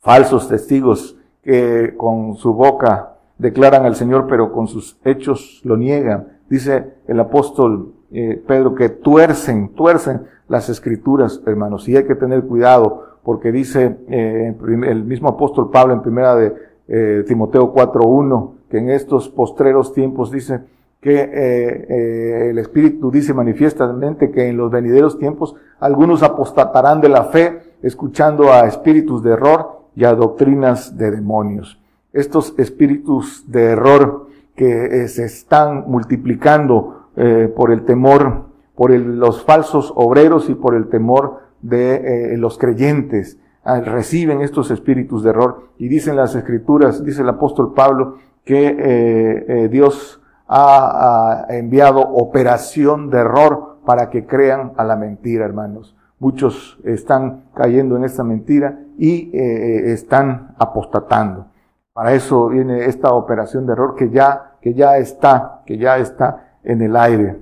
falsos 0.00 0.48
testigos 0.48 1.16
que 1.42 1.94
con 1.96 2.36
su 2.36 2.54
boca 2.54 3.16
declaran 3.36 3.84
al 3.84 3.96
Señor, 3.96 4.26
pero 4.28 4.52
con 4.52 4.68
sus 4.68 4.98
hechos 5.04 5.60
lo 5.64 5.76
niegan. 5.76 6.33
Dice 6.54 6.84
el 7.08 7.18
apóstol 7.18 7.94
eh, 8.12 8.40
Pedro 8.46 8.76
que 8.76 8.88
tuercen, 8.88 9.70
tuercen 9.70 10.20
las 10.46 10.68
escrituras, 10.68 11.42
hermanos, 11.46 11.88
y 11.88 11.96
hay 11.96 12.04
que 12.04 12.14
tener 12.14 12.44
cuidado 12.44 13.18
porque 13.24 13.50
dice 13.50 13.96
eh, 14.08 14.54
el 14.86 15.02
mismo 15.02 15.30
apóstol 15.30 15.72
Pablo 15.72 15.94
en 15.94 16.02
primera 16.02 16.36
de 16.36 16.54
eh, 16.86 17.24
Timoteo 17.26 17.74
4.1, 17.74 18.52
que 18.70 18.78
en 18.78 18.90
estos 18.90 19.28
postreros 19.28 19.92
tiempos 19.92 20.30
dice 20.30 20.60
que 21.00 21.28
eh, 21.34 22.50
el 22.50 22.58
Espíritu 22.58 23.10
dice 23.10 23.34
manifiestamente 23.34 24.30
que 24.30 24.46
en 24.46 24.56
los 24.56 24.70
venideros 24.70 25.18
tiempos 25.18 25.56
algunos 25.80 26.22
apostatarán 26.22 27.00
de 27.00 27.08
la 27.08 27.24
fe, 27.24 27.62
escuchando 27.82 28.52
a 28.52 28.68
espíritus 28.68 29.24
de 29.24 29.32
error 29.32 29.80
y 29.96 30.04
a 30.04 30.14
doctrinas 30.14 30.96
de 30.96 31.10
demonios. 31.10 31.80
Estos 32.12 32.54
espíritus 32.58 33.50
de 33.50 33.64
error 33.72 34.28
que 34.54 35.08
se 35.08 35.24
están 35.24 35.84
multiplicando 35.88 37.08
por 37.56 37.70
el 37.70 37.84
temor, 37.84 38.46
por 38.74 38.90
los 38.90 39.44
falsos 39.44 39.92
obreros 39.96 40.48
y 40.50 40.54
por 40.54 40.74
el 40.74 40.88
temor 40.88 41.44
de 41.64 42.34
eh, 42.34 42.36
los 42.36 42.58
creyentes 42.58 43.38
ah, 43.64 43.80
reciben 43.80 44.42
estos 44.42 44.70
espíritus 44.70 45.22
de 45.22 45.30
error 45.30 45.70
y 45.78 45.88
dicen 45.88 46.14
las 46.14 46.34
escrituras, 46.34 47.04
dice 47.04 47.22
el 47.22 47.28
apóstol 47.30 47.72
Pablo, 47.72 48.18
que 48.44 48.66
eh, 48.66 49.44
eh, 49.48 49.68
Dios 49.70 50.20
ha, 50.46 51.46
enviado 51.48 52.00
operación 52.00 53.08
de 53.08 53.18
error 53.18 53.78
para 53.86 54.10
que 54.10 54.26
crean 54.26 54.72
a 54.76 54.84
la 54.84 54.94
mentira, 54.94 55.46
hermanos. 55.46 55.96
Muchos 56.18 56.78
están 56.84 57.44
cayendo 57.54 57.96
en 57.96 58.04
esta 58.04 58.22
mentira 58.22 58.78
y 58.98 59.30
están 59.34 60.54
apostatando. 60.58 61.46
Para 61.94 62.12
eso 62.12 62.48
viene 62.48 62.84
esta 62.84 63.14
operación 63.14 63.66
de 63.66 63.72
error 63.72 63.94
que 63.94 64.10
ya, 64.10 64.56
que 64.60 64.74
ya 64.74 64.98
está, 64.98 65.62
que 65.64 65.78
ya 65.78 65.96
está 65.96 66.58
en 66.62 66.82
el 66.82 66.96
aire. 66.96 67.38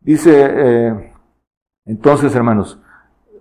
Dice, 0.00 1.12
entonces, 1.84 2.34
hermanos, 2.34 2.80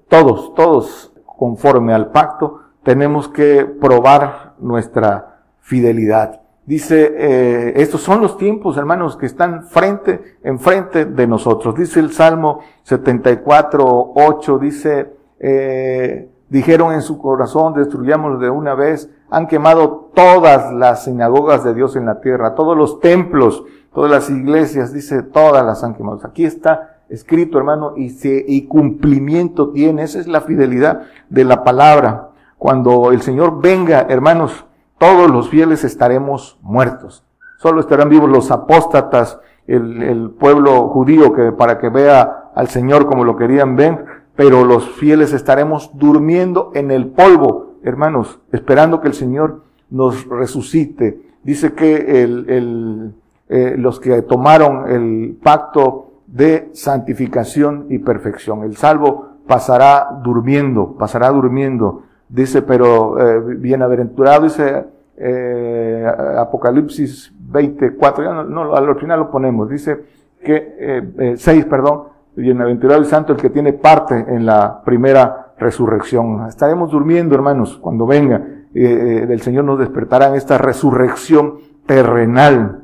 todos, 0.10 0.54
todos 0.56 1.14
conforme 1.40 1.94
al 1.94 2.12
pacto, 2.12 2.60
tenemos 2.84 3.30
que 3.30 3.66
probar 3.66 4.56
nuestra 4.60 5.44
fidelidad. 5.62 6.42
Dice, 6.66 7.16
eh, 7.18 7.74
estos 7.78 8.02
son 8.02 8.22
los 8.22 8.38
tiempos, 8.38 8.78
hermanos, 8.78 9.18
que 9.18 9.26
están 9.26 9.64
frente, 9.64 10.38
enfrente 10.44 11.06
de 11.06 11.26
nosotros. 11.26 11.76
Dice 11.76 12.00
el 12.00 12.12
Salmo 12.12 12.60
74, 12.84 14.12
8, 14.16 14.58
dice, 14.60 15.14
eh, 15.40 16.30
dijeron 16.50 16.94
en 16.94 17.02
su 17.02 17.18
corazón, 17.20 17.74
destruyámoslo 17.74 18.40
de 18.40 18.50
una 18.50 18.74
vez, 18.74 19.10
han 19.30 19.48
quemado 19.48 20.12
todas 20.14 20.74
las 20.74 21.04
sinagogas 21.04 21.64
de 21.64 21.74
Dios 21.74 21.96
en 21.96 22.06
la 22.06 22.20
tierra, 22.22 22.56
todos 22.56 22.76
los 22.76 23.00
templos, 23.00 23.64
todas 23.94 24.12
las 24.12 24.30
iglesias, 24.30 24.94
dice, 24.94 25.24
todas 25.24 25.66
las 25.66 25.84
han 25.84 25.94
quemado. 25.94 26.20
Aquí 26.24 26.46
está 26.46 26.98
escrito, 27.10 27.58
hermano, 27.58 27.94
y, 27.96 28.10
se, 28.10 28.46
cumplimiento 28.68 29.70
tiene. 29.70 30.04
Esa 30.04 30.20
es 30.20 30.28
la 30.28 30.42
fidelidad 30.42 31.04
de 31.30 31.44
la 31.44 31.64
palabra. 31.64 32.30
Cuando 32.58 33.12
el 33.12 33.22
Señor 33.22 33.62
venga, 33.62 34.06
hermanos, 34.10 34.66
todos 34.98 35.30
los 35.30 35.50
fieles 35.50 35.84
estaremos 35.84 36.58
muertos. 36.62 37.24
Solo 37.58 37.82
estarán 37.82 38.10
vivos 38.10 38.30
los 38.30 38.52
apóstatas, 38.52 39.40
el, 39.68 40.02
el 40.02 40.32
pueblo 40.32 40.90
judío 40.90 41.34
que 41.34 41.52
para 41.52 41.78
que 41.78 41.90
vea 41.90 42.50
al 42.56 42.68
Señor 42.70 43.06
como 43.06 43.24
lo 43.24 43.38
querían 43.38 43.76
ver, 43.76 44.06
pero 44.40 44.64
los 44.64 44.92
fieles 44.92 45.34
estaremos 45.34 45.92
durmiendo 45.96 46.72
en 46.74 46.92
el 46.92 47.08
polvo, 47.08 47.74
hermanos, 47.84 48.40
esperando 48.54 49.02
que 49.02 49.10
el 49.10 49.14
Señor 49.14 49.64
nos 49.90 50.26
resucite. 50.30 51.20
Dice 51.44 51.74
que 51.74 52.24
el, 52.24 52.50
el, 52.50 53.14
eh, 53.50 53.76
los 53.78 54.00
que 54.00 54.22
tomaron 54.22 54.90
el 54.90 55.38
pacto 55.44 56.22
de 56.26 56.70
santificación 56.72 57.88
y 57.90 58.00
perfección. 58.00 58.64
El 58.64 58.78
salvo 58.78 59.28
pasará 59.46 60.08
durmiendo, 60.24 60.96
pasará 60.98 61.32
durmiendo. 61.32 62.04
Dice, 62.30 62.62
pero 62.62 63.20
eh, 63.20 63.56
bienaventurado, 63.58 64.46
dice 64.46 64.86
eh, 65.18 66.10
Apocalipsis 66.38 67.34
24, 67.38 68.24
ya 68.24 68.44
no, 68.44 68.74
al 68.74 68.96
final 68.96 69.20
lo 69.20 69.32
ponemos, 69.32 69.70
dice 69.70 70.00
que, 70.42 70.76
eh, 70.80 71.34
6, 71.36 71.66
perdón, 71.66 72.04
bienaventurado 72.40 73.02
y 73.02 73.06
santo 73.06 73.34
el 73.34 73.40
que 73.40 73.50
tiene 73.50 73.74
parte 73.74 74.16
en 74.16 74.46
la 74.46 74.82
primera 74.84 75.54
resurrección. 75.58 76.48
Estaremos 76.48 76.92
durmiendo, 76.92 77.36
hermanos, 77.36 77.78
cuando 77.82 78.06
venga. 78.06 78.42
Eh, 78.74 79.26
del 79.28 79.42
Señor 79.42 79.66
nos 79.66 79.80
despertará 79.80 80.28
en 80.28 80.36
esta 80.36 80.58
resurrección 80.58 81.60
terrenal. 81.86 82.84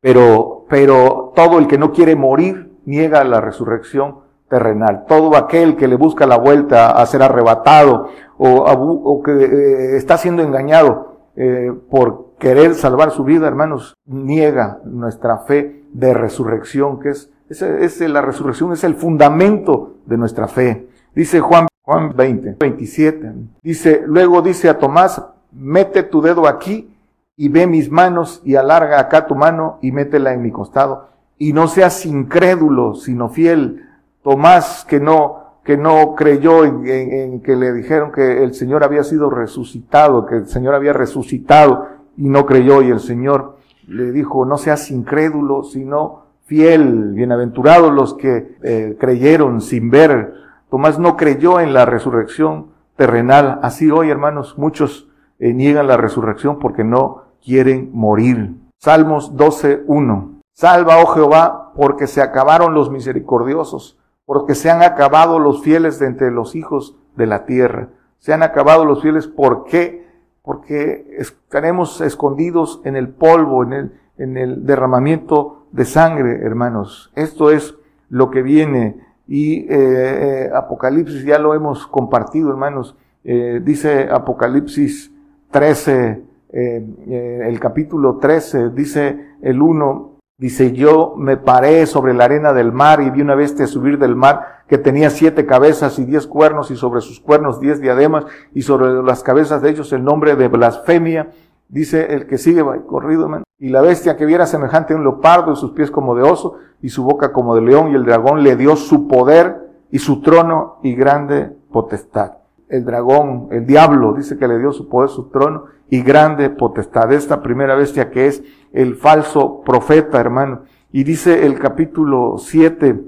Pero 0.00 0.58
pero 0.68 1.32
todo 1.34 1.58
el 1.58 1.66
que 1.66 1.78
no 1.78 1.92
quiere 1.92 2.14
morir 2.14 2.78
niega 2.84 3.24
la 3.24 3.40
resurrección 3.40 4.20
terrenal. 4.48 5.04
Todo 5.08 5.36
aquel 5.36 5.76
que 5.76 5.88
le 5.88 5.96
busca 5.96 6.26
la 6.26 6.38
vuelta 6.38 6.90
a 6.90 7.06
ser 7.06 7.22
arrebatado 7.22 8.08
o, 8.38 9.22
que 9.22 9.32
eh, 9.32 9.96
está 9.96 10.16
siendo 10.16 10.42
engañado 10.42 11.18
eh, 11.36 11.72
por 11.90 12.34
querer 12.38 12.74
salvar 12.74 13.10
su 13.10 13.24
vida, 13.24 13.46
hermanos, 13.46 13.94
niega 14.06 14.80
nuestra 14.84 15.38
fe 15.38 15.84
de 15.92 16.14
resurrección, 16.14 17.00
que 17.00 17.10
es, 17.10 17.32
es, 17.50 18.00
la 18.00 18.22
resurrección 18.22 18.72
es 18.72 18.84
el 18.84 18.94
fundamento 18.94 19.96
de 20.06 20.16
nuestra 20.16 20.48
fe. 20.48 20.88
Dice 21.14 21.40
Juan, 21.40 21.66
Juan 21.82 22.14
20, 22.14 22.56
27. 22.58 23.32
Dice, 23.62 24.02
luego 24.06 24.42
dice 24.42 24.68
a 24.68 24.78
Tomás, 24.78 25.22
mete 25.52 26.02
tu 26.02 26.20
dedo 26.20 26.46
aquí 26.46 26.94
y 27.36 27.48
ve 27.48 27.66
mis 27.66 27.90
manos 27.90 28.42
y 28.44 28.56
alarga 28.56 29.00
acá 29.00 29.26
tu 29.26 29.34
mano 29.34 29.78
y 29.80 29.92
métela 29.92 30.32
en 30.32 30.42
mi 30.42 30.50
costado. 30.50 31.08
Y 31.38 31.52
no 31.52 31.68
seas 31.68 32.04
incrédulo, 32.04 32.94
sino 32.94 33.28
fiel. 33.28 33.84
Tomás, 34.22 34.84
que 34.84 35.00
no, 35.00 35.60
que 35.64 35.76
no 35.76 36.14
creyó 36.14 36.64
en, 36.64 37.40
que 37.40 37.56
le 37.56 37.72
dijeron 37.72 38.12
que 38.12 38.42
el 38.42 38.54
Señor 38.54 38.84
había 38.84 39.04
sido 39.04 39.30
resucitado, 39.30 40.26
que 40.26 40.36
el 40.36 40.46
Señor 40.48 40.74
había 40.74 40.92
resucitado 40.92 41.86
y 42.16 42.28
no 42.28 42.44
creyó 42.44 42.82
y 42.82 42.90
el 42.90 43.00
Señor 43.00 43.56
le 43.86 44.12
dijo, 44.12 44.44
no 44.44 44.58
seas 44.58 44.90
incrédulo, 44.90 45.62
sino 45.62 46.27
fiel, 46.48 47.12
bienaventurados 47.12 47.92
los 47.92 48.14
que 48.14 48.56
eh, 48.62 48.96
creyeron 48.98 49.60
sin 49.60 49.90
ver. 49.90 50.32
Tomás 50.70 50.98
no 50.98 51.14
creyó 51.14 51.60
en 51.60 51.74
la 51.74 51.84
resurrección 51.84 52.68
terrenal. 52.96 53.60
Así 53.62 53.90
hoy, 53.90 54.08
hermanos, 54.08 54.56
muchos 54.56 55.08
eh, 55.38 55.52
niegan 55.52 55.86
la 55.86 55.98
resurrección 55.98 56.58
porque 56.58 56.84
no 56.84 57.24
quieren 57.44 57.90
morir. 57.92 58.56
Salmos 58.78 59.36
12.1. 59.36 60.40
Salva, 60.54 61.02
oh 61.02 61.06
Jehová, 61.08 61.72
porque 61.76 62.06
se 62.06 62.22
acabaron 62.22 62.72
los 62.72 62.90
misericordiosos, 62.90 63.98
porque 64.24 64.54
se 64.54 64.70
han 64.70 64.82
acabado 64.82 65.38
los 65.38 65.62
fieles 65.62 65.98
de 65.98 66.06
entre 66.06 66.30
los 66.30 66.56
hijos 66.56 66.96
de 67.14 67.26
la 67.26 67.44
tierra. 67.44 67.90
Se 68.20 68.32
han 68.32 68.42
acabado 68.42 68.86
los 68.86 69.02
fieles, 69.02 69.26
¿por 69.26 69.64
qué? 69.64 70.08
Porque 70.42 71.14
estaremos 71.18 72.00
escondidos 72.00 72.80
en 72.84 72.96
el 72.96 73.10
polvo, 73.10 73.62
en 73.62 73.72
el, 73.74 74.00
en 74.16 74.36
el 74.38 74.64
derramamiento 74.64 75.57
de 75.72 75.84
sangre, 75.84 76.40
hermanos. 76.42 77.10
Esto 77.14 77.50
es 77.50 77.74
lo 78.08 78.30
que 78.30 78.42
viene. 78.42 78.96
Y 79.26 79.60
eh, 79.60 79.66
eh, 79.70 80.50
Apocalipsis 80.54 81.24
ya 81.24 81.38
lo 81.38 81.54
hemos 81.54 81.86
compartido, 81.86 82.50
hermanos. 82.50 82.96
Eh, 83.24 83.60
dice 83.62 84.08
Apocalipsis 84.10 85.12
13, 85.50 86.22
el 86.50 87.60
capítulo 87.60 88.16
13, 88.16 88.70
dice 88.70 89.34
el 89.42 89.60
1, 89.60 90.12
dice, 90.38 90.72
yo 90.72 91.14
me 91.16 91.36
paré 91.36 91.84
sobre 91.86 92.14
la 92.14 92.24
arena 92.24 92.52
del 92.52 92.72
mar 92.72 93.02
y 93.02 93.10
vi 93.10 93.20
una 93.20 93.34
bestia 93.34 93.66
subir 93.66 93.98
del 93.98 94.16
mar 94.16 94.62
que 94.68 94.78
tenía 94.78 95.10
siete 95.10 95.46
cabezas 95.46 95.98
y 95.98 96.04
diez 96.04 96.26
cuernos 96.26 96.70
y 96.70 96.76
sobre 96.76 97.00
sus 97.00 97.20
cuernos 97.20 97.60
diez 97.60 97.80
diademas 97.80 98.24
y 98.54 98.62
sobre 98.62 99.02
las 99.02 99.22
cabezas 99.22 99.62
de 99.62 99.70
ellos 99.70 99.92
el 99.92 100.04
nombre 100.04 100.36
de 100.36 100.48
blasfemia 100.48 101.30
Dice 101.68 102.14
el 102.14 102.26
que 102.26 102.38
sigue 102.38 102.64
corrido, 102.86 103.28
y 103.58 103.68
la 103.68 103.82
bestia 103.82 104.16
que 104.16 104.24
viera 104.24 104.46
semejante 104.46 104.94
a 104.94 104.96
un 104.96 105.02
leopardo 105.02 105.52
y 105.52 105.56
sus 105.56 105.72
pies 105.72 105.90
como 105.90 106.14
de 106.14 106.22
oso 106.22 106.54
y 106.80 106.88
su 106.88 107.02
boca 107.02 107.32
como 107.32 107.54
de 107.54 107.60
león 107.60 107.90
y 107.90 107.94
el 107.94 108.04
dragón 108.04 108.42
le 108.42 108.56
dio 108.56 108.76
su 108.76 109.08
poder 109.08 109.68
y 109.90 109.98
su 109.98 110.22
trono 110.22 110.78
y 110.82 110.94
grande 110.94 111.52
potestad. 111.70 112.34
El 112.68 112.84
dragón, 112.84 113.48
el 113.50 113.66
diablo, 113.66 114.14
dice 114.14 114.38
que 114.38 114.46
le 114.46 114.58
dio 114.58 114.72
su 114.72 114.88
poder, 114.88 115.10
su 115.10 115.30
trono 115.30 115.64
y 115.90 116.02
grande 116.02 116.50
potestad. 116.50 117.12
Esta 117.12 117.42
primera 117.42 117.74
bestia 117.74 118.10
que 118.10 118.26
es 118.26 118.42
el 118.72 118.94
falso 118.94 119.62
profeta, 119.62 120.20
hermano. 120.20 120.62
Y 120.92 121.04
dice 121.04 121.46
el 121.46 121.58
capítulo 121.58 122.36
7, 122.38 123.02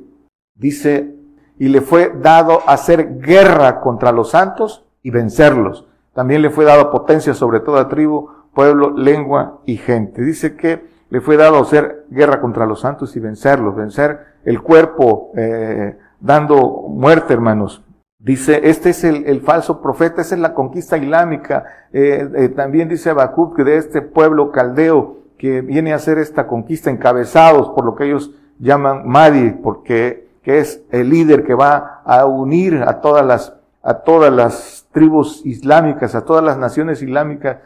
dice, 0.54 1.14
y 1.58 1.68
le 1.68 1.82
fue 1.82 2.12
dado 2.20 2.60
hacer 2.66 3.18
guerra 3.20 3.80
contra 3.80 4.12
los 4.12 4.30
santos 4.30 4.84
y 5.02 5.10
vencerlos. 5.10 5.86
También 6.14 6.42
le 6.42 6.50
fue 6.50 6.64
dado 6.64 6.90
potencia 6.90 7.34
sobre 7.34 7.60
toda 7.60 7.88
tribu, 7.88 8.28
pueblo, 8.54 8.90
lengua 8.96 9.60
y 9.66 9.76
gente. 9.76 10.22
Dice 10.22 10.56
que 10.56 10.88
le 11.10 11.20
fue 11.20 11.36
dado 11.36 11.58
hacer 11.60 12.06
guerra 12.10 12.40
contra 12.40 12.66
los 12.66 12.80
santos 12.80 13.16
y 13.16 13.20
vencerlos, 13.20 13.74
vencer 13.74 14.20
el 14.44 14.62
cuerpo, 14.62 15.32
eh, 15.36 15.96
dando 16.20 16.86
muerte, 16.88 17.34
hermanos. 17.34 17.84
Dice, 18.18 18.60
este 18.64 18.90
es 18.90 19.02
el, 19.02 19.40
falso 19.40 19.80
profeta, 19.80 20.20
esa 20.20 20.34
es 20.34 20.40
la 20.40 20.52
conquista 20.52 20.98
islámica. 20.98 21.64
Eh, 21.92 22.28
eh, 22.36 22.48
también 22.50 22.88
dice 22.88 23.10
Habacuc 23.10 23.56
que 23.56 23.64
de 23.64 23.76
este 23.76 24.02
pueblo 24.02 24.52
caldeo 24.52 25.16
que 25.38 25.62
viene 25.62 25.92
a 25.92 25.96
hacer 25.96 26.18
esta 26.18 26.46
conquista 26.46 26.90
encabezados 26.90 27.70
por 27.70 27.86
lo 27.86 27.96
que 27.96 28.04
ellos 28.04 28.32
llaman 28.58 29.08
Madi, 29.08 29.52
porque 29.52 30.28
que 30.42 30.58
es 30.58 30.82
el 30.90 31.08
líder 31.08 31.44
que 31.44 31.54
va 31.54 32.02
a 32.04 32.26
unir 32.26 32.84
a 32.86 33.00
todas 33.00 33.24
las, 33.24 33.54
a 33.82 33.94
todas 33.94 34.32
las 34.32 34.86
tribus 34.92 35.44
islámicas, 35.46 36.14
a 36.14 36.24
todas 36.24 36.44
las 36.44 36.58
naciones 36.58 37.02
islámicas 37.02 37.56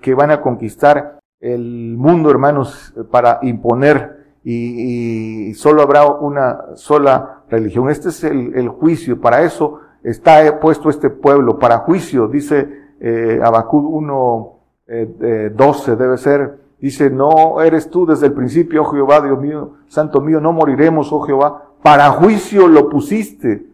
que, 0.00 0.14
van 0.14 0.30
a 0.30 0.40
conquistar 0.40 1.18
el 1.40 1.96
mundo, 1.96 2.30
hermanos, 2.30 2.94
para 3.10 3.40
imponer. 3.42 4.24
Y, 4.44 5.52
solo 5.54 5.82
habrá 5.82 6.06
una 6.06 6.76
sola 6.76 7.42
religión. 7.48 7.90
Este 7.90 8.10
es 8.10 8.24
el, 8.24 8.68
juicio, 8.68 9.20
para 9.20 9.42
eso 9.42 9.80
está 10.02 10.60
puesto 10.60 10.90
este 10.90 11.10
pueblo, 11.10 11.58
para 11.58 11.78
juicio, 11.78 12.28
dice 12.28 12.68
eh, 13.00 13.40
Abacud 13.42 13.84
1, 13.84 14.58
eh, 14.86 15.50
12, 15.54 15.96
debe 15.96 16.18
ser, 16.18 16.58
dice, 16.78 17.08
no 17.08 17.62
eres 17.62 17.88
tú 17.88 18.04
desde 18.04 18.26
el 18.26 18.34
principio, 18.34 18.82
oh 18.82 18.86
Jehová, 18.86 19.22
Dios 19.22 19.40
mío, 19.40 19.76
santo 19.88 20.20
mío, 20.20 20.40
no 20.40 20.52
moriremos, 20.52 21.10
oh 21.10 21.20
Jehová, 21.20 21.70
para 21.82 22.10
juicio 22.10 22.68
lo 22.68 22.90
pusiste, 22.90 23.66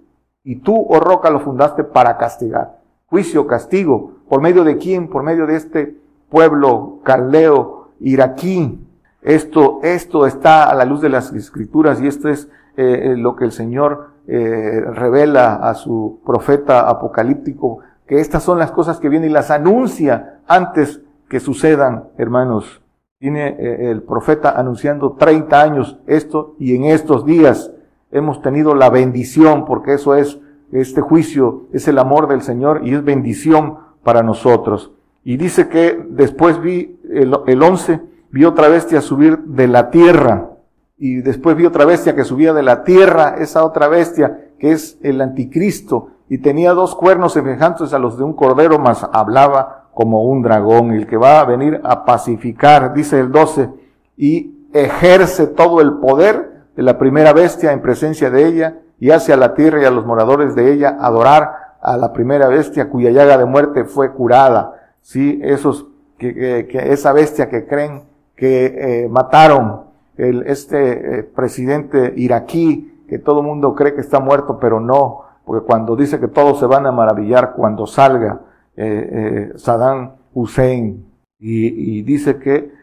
y 0.45 0.57
tú, 0.57 0.87
oh 0.89 1.01
roca, 1.01 1.31
lo 1.31 1.41
fundaste 1.41 1.85
para 1.85 2.17
castigar. 2.17 2.79
Juicio, 3.07 3.47
castigo, 3.49 4.20
¿Por 4.31 4.41
medio 4.41 4.63
de 4.63 4.79
quién? 4.79 5.09
Por 5.09 5.25
medio 5.25 5.45
de 5.45 5.57
este 5.57 5.97
pueblo 6.29 7.01
caldeo, 7.03 7.89
iraquí. 7.99 8.79
Esto, 9.23 9.81
esto 9.83 10.25
está 10.25 10.71
a 10.71 10.75
la 10.77 10.85
luz 10.85 11.01
de 11.01 11.09
las 11.09 11.33
escrituras 11.33 12.01
y 12.01 12.07
esto 12.07 12.29
es 12.29 12.49
eh, 12.77 13.17
lo 13.19 13.35
que 13.35 13.45
el 13.45 13.51
Señor 13.51 14.11
eh, 14.29 14.85
revela 14.95 15.57
a 15.57 15.75
su 15.75 16.21
profeta 16.25 16.89
apocalíptico, 16.89 17.81
que 18.07 18.21
estas 18.21 18.45
son 18.45 18.61
las 18.61 18.71
cosas 18.71 19.01
que 19.01 19.09
vienen 19.09 19.31
y 19.31 19.33
las 19.33 19.51
anuncia 19.51 20.39
antes 20.47 21.01
que 21.29 21.41
sucedan, 21.41 22.05
hermanos. 22.17 22.83
Tiene 23.19 23.49
eh, 23.59 23.91
el 23.91 24.01
profeta 24.05 24.53
anunciando 24.53 25.17
30 25.19 25.61
años 25.61 25.99
esto 26.07 26.55
y 26.57 26.77
en 26.77 26.85
estos 26.85 27.25
días 27.25 27.73
hemos 28.13 28.43
tenido 28.43 28.77
la 28.77 28.91
bendición, 28.91 29.65
porque 29.65 29.95
eso 29.95 30.15
es, 30.15 30.39
este 30.71 31.01
juicio 31.01 31.65
es 31.73 31.89
el 31.89 31.99
amor 31.99 32.29
del 32.29 32.43
Señor 32.43 32.83
y 32.85 32.95
es 32.95 33.03
bendición 33.03 33.90
para 34.03 34.23
nosotros. 34.23 34.93
Y 35.25 35.37
dice 35.37 35.69
que 35.69 36.03
después 36.09 36.61
vi 36.61 36.99
el, 37.13 37.37
el 37.47 37.63
11, 37.63 38.01
vi 38.31 38.45
otra 38.45 38.69
bestia 38.69 39.01
subir 39.01 39.39
de 39.39 39.69
la 39.69 39.91
tierra. 39.91 40.51
Y 40.97 41.17
después 41.23 41.57
vi 41.57 41.67
otra 41.67 41.85
bestia 41.85 42.15
que 42.15 42.25
subía 42.25 42.53
de 42.53 42.63
la 42.63 42.85
tierra, 42.85 43.37
esa 43.39 43.65
otra 43.65 43.89
bestia 43.89 44.51
que 44.59 44.73
es 44.73 44.99
el 45.03 45.21
anticristo, 45.23 46.09
y 46.29 46.39
tenía 46.39 46.73
dos 46.75 46.95
cuernos 46.95 47.33
semejantes 47.33 47.93
a 47.93 47.99
los 47.99 48.19
de 48.19 48.25
un 48.25 48.35
cordero, 48.35 48.79
mas 48.79 49.05
hablaba 49.11 49.89
como 49.95 50.25
un 50.25 50.43
dragón, 50.43 50.93
el 50.93 51.07
que 51.07 51.17
va 51.17 51.41
a 51.41 51.45
venir 51.45 51.81
a 51.83 52.05
pacificar, 52.05 52.93
dice 52.95 53.19
el 53.19 53.33
12, 53.33 53.71
y 54.17 54.69
ejerce 54.73 55.47
todo 55.47 55.81
el 55.81 55.95
poder 55.95 56.67
de 56.77 56.83
la 56.83 56.99
primera 56.99 57.33
bestia 57.33 57.73
en 57.73 57.81
presencia 57.81 58.31
de 58.31 58.47
ella, 58.47 58.79
y 59.01 59.11
hace 59.11 59.33
a 59.33 59.37
la 59.37 59.55
tierra 59.55 59.81
y 59.81 59.87
a 59.87 59.91
los 59.91 60.05
moradores 60.05 60.55
de 60.55 60.73
ella 60.73 60.99
adorar 61.01 61.53
a 61.81 61.97
la 61.97 62.13
primera 62.13 62.49
bestia 62.49 62.89
cuya 62.89 63.11
llaga 63.11 63.39
de 63.39 63.45
muerte 63.45 63.85
fue 63.85 64.13
curada. 64.13 64.75
Sí, 65.01 65.41
esos, 65.43 65.87
que, 66.19 66.67
que, 66.71 66.93
esa 66.93 67.13
bestia 67.13 67.49
que 67.49 67.67
creen 67.67 68.03
que 68.37 69.05
eh, 69.05 69.09
mataron 69.09 69.83
el, 70.17 70.45
este 70.47 71.19
eh, 71.19 71.23
presidente 71.23 72.13
iraquí, 72.17 73.05
que 73.09 73.19
todo 73.19 73.41
el 73.41 73.47
mundo 73.47 73.75
cree 73.75 73.95
que 73.95 74.01
está 74.01 74.21
muerto, 74.21 74.59
pero 74.59 74.81
no, 74.81 75.25
porque 75.45 75.67
cuando 75.67 75.97
dice 75.97 76.21
que 76.21 76.29
todos 76.29 76.59
se 76.59 76.67
van 76.67 76.87
a 76.87 76.93
maravillar 76.93 77.55
cuando 77.55 77.87
salga 77.87 78.41
eh, 78.77 79.53
Saddam 79.57 80.13
Hussein, 80.33 81.07
y, 81.39 81.99
y 81.99 82.03
dice 82.03 82.39
que 82.39 82.79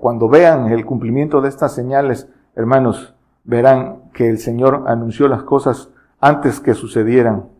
cuando 0.00 0.28
vean 0.28 0.70
el 0.70 0.84
cumplimiento 0.84 1.40
de 1.40 1.48
estas 1.48 1.74
señales, 1.74 2.28
hermanos, 2.54 3.14
verán 3.42 4.10
que 4.12 4.28
el 4.28 4.36
Señor 4.36 4.84
anunció 4.86 5.28
las 5.28 5.44
cosas 5.44 5.88
antes 6.24 6.58
que 6.58 6.72
sucedieran. 6.72 7.50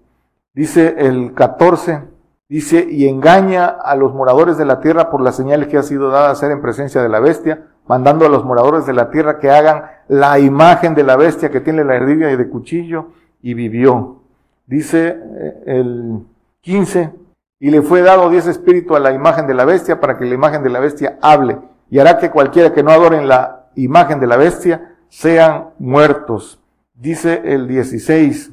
Dice 0.54 0.94
el 0.96 1.34
14, 1.34 2.00
dice, 2.48 2.86
y 2.90 3.06
engaña 3.06 3.66
a 3.66 3.94
los 3.94 4.14
moradores 4.14 4.56
de 4.56 4.64
la 4.64 4.80
tierra 4.80 5.10
por 5.10 5.20
las 5.20 5.36
señales 5.36 5.68
que 5.68 5.76
ha 5.76 5.82
sido 5.82 6.08
dada 6.08 6.28
a 6.28 6.32
hacer 6.32 6.50
en 6.50 6.62
presencia 6.62 7.02
de 7.02 7.10
la 7.10 7.20
bestia, 7.20 7.66
mandando 7.86 8.24
a 8.24 8.30
los 8.30 8.42
moradores 8.42 8.86
de 8.86 8.94
la 8.94 9.10
tierra 9.10 9.38
que 9.38 9.50
hagan 9.50 9.82
la 10.08 10.38
imagen 10.38 10.94
de 10.94 11.02
la 11.02 11.16
bestia 11.16 11.50
que 11.50 11.60
tiene 11.60 11.84
la 11.84 11.96
herida 11.96 12.30
y 12.30 12.36
de 12.36 12.48
cuchillo, 12.48 13.08
y 13.42 13.52
vivió. 13.52 14.22
Dice 14.66 15.08
eh, 15.08 15.62
el 15.66 16.20
15, 16.62 17.12
y 17.60 17.70
le 17.70 17.82
fue 17.82 18.00
dado 18.00 18.30
diez 18.30 18.46
espíritus 18.46 18.96
a 18.96 19.00
la 19.00 19.12
imagen 19.12 19.46
de 19.46 19.52
la 19.52 19.66
bestia 19.66 20.00
para 20.00 20.16
que 20.16 20.24
la 20.24 20.34
imagen 20.34 20.62
de 20.62 20.70
la 20.70 20.80
bestia 20.80 21.18
hable, 21.20 21.58
y 21.90 21.98
hará 21.98 22.16
que 22.16 22.30
cualquiera 22.30 22.72
que 22.72 22.82
no 22.82 22.92
adoren 22.92 23.28
la 23.28 23.66
imagen 23.74 24.20
de 24.20 24.26
la 24.26 24.38
bestia 24.38 24.96
sean 25.10 25.66
muertos. 25.78 26.60
Dice 26.96 27.42
el 27.44 27.66
16, 27.66 28.52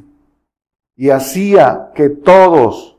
y 0.95 1.09
hacía 1.09 1.91
que 1.95 2.09
todos, 2.09 2.97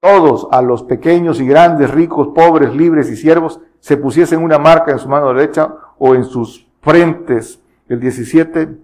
todos, 0.00 0.48
a 0.50 0.62
los 0.62 0.82
pequeños 0.82 1.40
y 1.40 1.46
grandes, 1.46 1.90
ricos, 1.90 2.28
pobres, 2.34 2.74
libres 2.74 3.10
y 3.10 3.16
siervos, 3.16 3.60
se 3.80 3.96
pusiesen 3.96 4.42
una 4.42 4.58
marca 4.58 4.92
en 4.92 4.98
su 4.98 5.08
mano 5.08 5.32
derecha 5.32 5.74
o 5.98 6.14
en 6.14 6.24
sus 6.24 6.66
frentes, 6.80 7.60
el 7.88 8.00
17, 8.00 8.76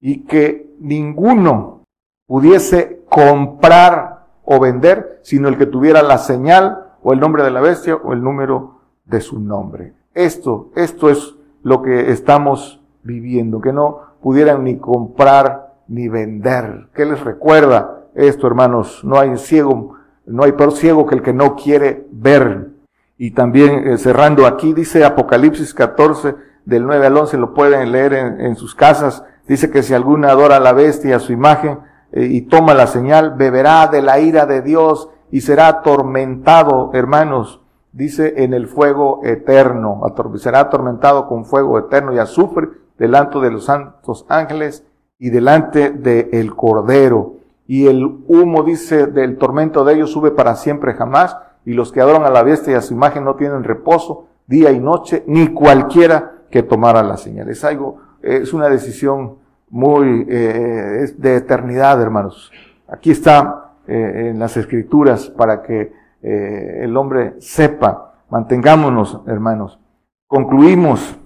y 0.00 0.24
que 0.24 0.74
ninguno 0.78 1.82
pudiese 2.26 3.02
comprar 3.08 4.26
o 4.44 4.60
vender, 4.60 5.20
sino 5.22 5.48
el 5.48 5.58
que 5.58 5.66
tuviera 5.66 6.02
la 6.02 6.18
señal 6.18 6.94
o 7.02 7.12
el 7.12 7.20
nombre 7.20 7.42
de 7.42 7.50
la 7.50 7.60
bestia 7.60 7.96
o 7.96 8.12
el 8.12 8.22
número 8.22 8.80
de 9.04 9.20
su 9.20 9.40
nombre. 9.40 9.94
Esto, 10.14 10.70
esto 10.74 11.10
es 11.10 11.34
lo 11.62 11.82
que 11.82 12.10
estamos 12.10 12.80
viviendo, 13.02 13.60
que 13.60 13.72
no 13.72 14.00
pudieran 14.20 14.64
ni 14.64 14.78
comprar 14.78 15.67
ni 15.88 16.08
vender. 16.08 16.88
¿Qué 16.94 17.04
les 17.04 17.20
recuerda 17.20 18.04
esto, 18.14 18.46
hermanos? 18.46 19.00
No 19.04 19.18
hay 19.18 19.36
ciego, 19.38 19.94
no 20.26 20.44
hay 20.44 20.52
peor 20.52 20.72
ciego 20.72 21.06
que 21.06 21.16
el 21.16 21.22
que 21.22 21.32
no 21.32 21.56
quiere 21.56 22.06
ver. 22.12 22.68
Y 23.16 23.32
también 23.32 23.88
eh, 23.88 23.98
cerrando 23.98 24.46
aquí, 24.46 24.72
dice 24.74 25.04
Apocalipsis 25.04 25.74
14, 25.74 26.36
del 26.64 26.84
9 26.84 27.06
al 27.06 27.16
11, 27.16 27.36
lo 27.38 27.54
pueden 27.54 27.90
leer 27.90 28.12
en, 28.12 28.54
sus 28.54 28.74
casas. 28.74 29.24
Dice 29.48 29.70
que 29.70 29.82
si 29.82 29.94
alguno 29.94 30.28
adora 30.28 30.56
a 30.56 30.60
la 30.60 30.74
bestia, 30.74 31.16
a 31.16 31.20
su 31.20 31.32
imagen, 31.32 31.80
eh, 32.12 32.26
y 32.26 32.42
toma 32.42 32.74
la 32.74 32.86
señal, 32.86 33.34
beberá 33.36 33.86
de 33.86 34.02
la 34.02 34.20
ira 34.20 34.44
de 34.46 34.60
Dios 34.60 35.08
y 35.30 35.40
será 35.40 35.68
atormentado, 35.68 36.90
hermanos, 36.92 37.62
dice 37.92 38.44
en 38.44 38.54
el 38.54 38.68
fuego 38.68 39.20
eterno, 39.24 40.00
será 40.36 40.60
atormentado 40.60 41.26
con 41.26 41.46
fuego 41.46 41.78
eterno 41.78 42.12
y 42.12 42.18
azufre 42.18 42.68
delante 42.98 43.38
de 43.38 43.50
los 43.50 43.64
santos 43.64 44.26
ángeles 44.28 44.84
y 45.18 45.30
delante 45.30 45.90
del 45.90 46.54
Cordero. 46.54 47.36
Y 47.66 47.86
el 47.86 48.04
humo, 48.26 48.62
dice, 48.62 49.06
del 49.06 49.36
tormento 49.36 49.84
de 49.84 49.94
ellos 49.94 50.10
sube 50.10 50.30
para 50.30 50.56
siempre 50.56 50.94
jamás 50.94 51.36
y 51.64 51.74
los 51.74 51.92
que 51.92 52.00
adoran 52.00 52.24
a 52.24 52.30
la 52.30 52.42
bestia 52.42 52.72
y 52.72 52.76
a 52.76 52.80
su 52.80 52.94
imagen 52.94 53.24
no 53.24 53.36
tienen 53.36 53.64
reposo 53.64 54.28
día 54.46 54.72
y 54.72 54.80
noche, 54.80 55.22
ni 55.26 55.48
cualquiera 55.48 56.32
que 56.50 56.62
tomara 56.62 57.02
la 57.02 57.16
señal. 57.16 57.48
Es 57.50 57.62
algo, 57.64 58.00
es 58.22 58.54
una 58.54 58.68
decisión 58.68 59.36
muy 59.70 60.26
eh, 60.28 61.12
de 61.16 61.36
eternidad, 61.36 62.00
hermanos. 62.00 62.50
Aquí 62.88 63.10
está 63.10 63.72
eh, 63.86 64.30
en 64.30 64.38
las 64.38 64.56
escrituras 64.56 65.28
para 65.28 65.62
que 65.62 65.92
eh, 66.22 66.80
el 66.82 66.96
hombre 66.96 67.34
sepa. 67.38 68.14
Mantengámonos, 68.30 69.20
hermanos. 69.26 69.78
Concluimos. 70.26 71.16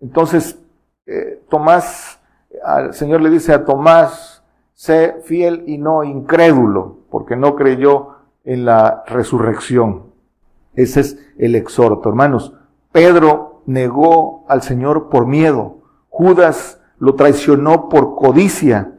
Entonces, 0.00 0.62
Tomás, 1.48 2.17
al 2.64 2.94
Señor 2.94 3.20
le 3.20 3.30
dice 3.30 3.52
a 3.52 3.64
Tomás, 3.64 4.42
sé 4.74 5.16
fiel 5.24 5.64
y 5.66 5.78
no 5.78 6.04
incrédulo, 6.04 6.98
porque 7.10 7.36
no 7.36 7.54
creyó 7.56 8.16
en 8.44 8.64
la 8.64 9.04
resurrección. 9.06 10.04
Ese 10.74 11.00
es 11.00 11.18
el 11.38 11.54
exhorto. 11.54 12.08
Hermanos, 12.08 12.54
Pedro 12.92 13.62
negó 13.66 14.44
al 14.48 14.62
Señor 14.62 15.08
por 15.08 15.26
miedo. 15.26 15.78
Judas 16.08 16.80
lo 16.98 17.14
traicionó 17.14 17.88
por 17.88 18.16
codicia. 18.16 18.92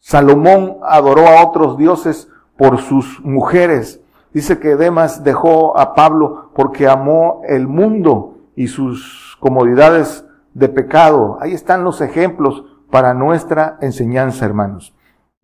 Salomón 0.00 0.78
adoró 0.82 1.26
a 1.28 1.44
otros 1.44 1.76
dioses 1.76 2.28
por 2.56 2.78
sus 2.78 3.20
mujeres. 3.24 4.00
Dice 4.32 4.58
que 4.58 4.76
Demas 4.76 5.24
dejó 5.24 5.78
a 5.78 5.94
Pablo 5.94 6.50
porque 6.54 6.88
amó 6.88 7.42
el 7.46 7.66
mundo 7.66 8.38
y 8.54 8.68
sus 8.68 9.36
comodidades 9.40 10.24
de 10.54 10.68
pecado. 10.68 11.38
Ahí 11.40 11.52
están 11.52 11.84
los 11.84 12.00
ejemplos 12.00 12.64
para 12.90 13.14
nuestra 13.14 13.78
enseñanza, 13.80 14.44
hermanos. 14.44 14.94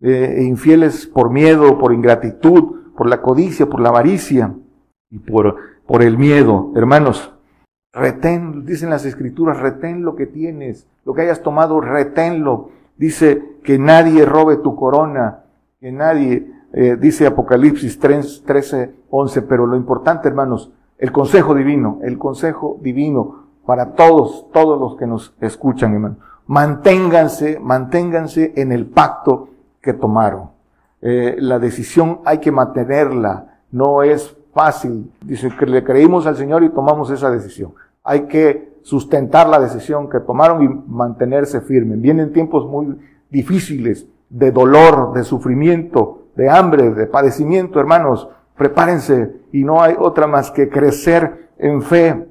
Eh, 0.01 0.43
infieles 0.43 1.07
por 1.07 1.29
miedo, 1.29 1.77
por 1.77 1.93
ingratitud, 1.93 2.91
por 2.95 3.07
la 3.07 3.21
codicia, 3.21 3.67
por 3.67 3.79
la 3.79 3.89
avaricia 3.89 4.53
y 5.09 5.19
por, 5.19 5.55
el 6.01 6.17
miedo. 6.17 6.71
Hermanos, 6.75 7.33
retén, 7.93 8.65
dicen 8.65 8.89
las 8.89 9.05
escrituras, 9.05 9.59
retén 9.59 10.03
lo 10.03 10.15
que 10.15 10.25
tienes, 10.25 10.87
lo 11.05 11.13
que 11.13 11.21
hayas 11.21 11.41
tomado, 11.41 11.79
reténlo. 11.81 12.69
Dice 12.97 13.43
que 13.63 13.79
nadie 13.79 14.25
robe 14.25 14.57
tu 14.57 14.75
corona, 14.75 15.43
que 15.79 15.91
nadie, 15.91 16.51
eh, 16.73 16.97
dice 16.99 17.25
Apocalipsis 17.25 17.99
3, 17.99 18.43
13, 18.45 18.95
11, 19.09 19.41
pero 19.43 19.65
lo 19.65 19.75
importante, 19.75 20.27
hermanos, 20.27 20.71
el 20.97 21.11
consejo 21.11 21.55
divino, 21.55 21.99
el 22.03 22.17
consejo 22.17 22.77
divino 22.81 23.43
para 23.65 23.93
todos, 23.93 24.51
todos 24.51 24.79
los 24.79 24.97
que 24.97 25.07
nos 25.07 25.33
escuchan, 25.39 25.93
hermanos. 25.93 26.17
Manténganse, 26.47 27.59
manténganse 27.59 28.53
en 28.55 28.71
el 28.71 28.85
pacto 28.85 29.49
que 29.81 29.93
tomaron. 29.93 30.49
Eh, 31.01 31.35
la 31.39 31.59
decisión 31.59 32.19
hay 32.25 32.39
que 32.39 32.51
mantenerla, 32.51 33.59
no 33.71 34.03
es 34.03 34.35
fácil. 34.53 35.11
Dice 35.21 35.49
que 35.57 35.65
le 35.65 35.83
creímos 35.83 36.25
al 36.25 36.37
Señor 36.37 36.63
y 36.63 36.69
tomamos 36.69 37.09
esa 37.11 37.29
decisión. 37.29 37.73
Hay 38.03 38.21
que 38.27 38.73
sustentar 38.83 39.47
la 39.47 39.59
decisión 39.59 40.09
que 40.09 40.19
tomaron 40.19 40.63
y 40.63 40.67
mantenerse 40.87 41.61
firmes. 41.61 41.99
Vienen 41.99 42.33
tiempos 42.33 42.65
muy 42.65 42.97
difíciles 43.29 44.05
de 44.29 44.51
dolor, 44.51 45.13
de 45.13 45.23
sufrimiento, 45.23 46.27
de 46.35 46.49
hambre, 46.49 46.91
de 46.91 47.07
padecimiento, 47.07 47.79
hermanos. 47.79 48.27
Prepárense 48.55 49.33
y 49.51 49.63
no 49.63 49.81
hay 49.81 49.95
otra 49.97 50.27
más 50.27 50.51
que 50.51 50.69
crecer 50.69 51.49
en 51.57 51.81
fe 51.81 52.27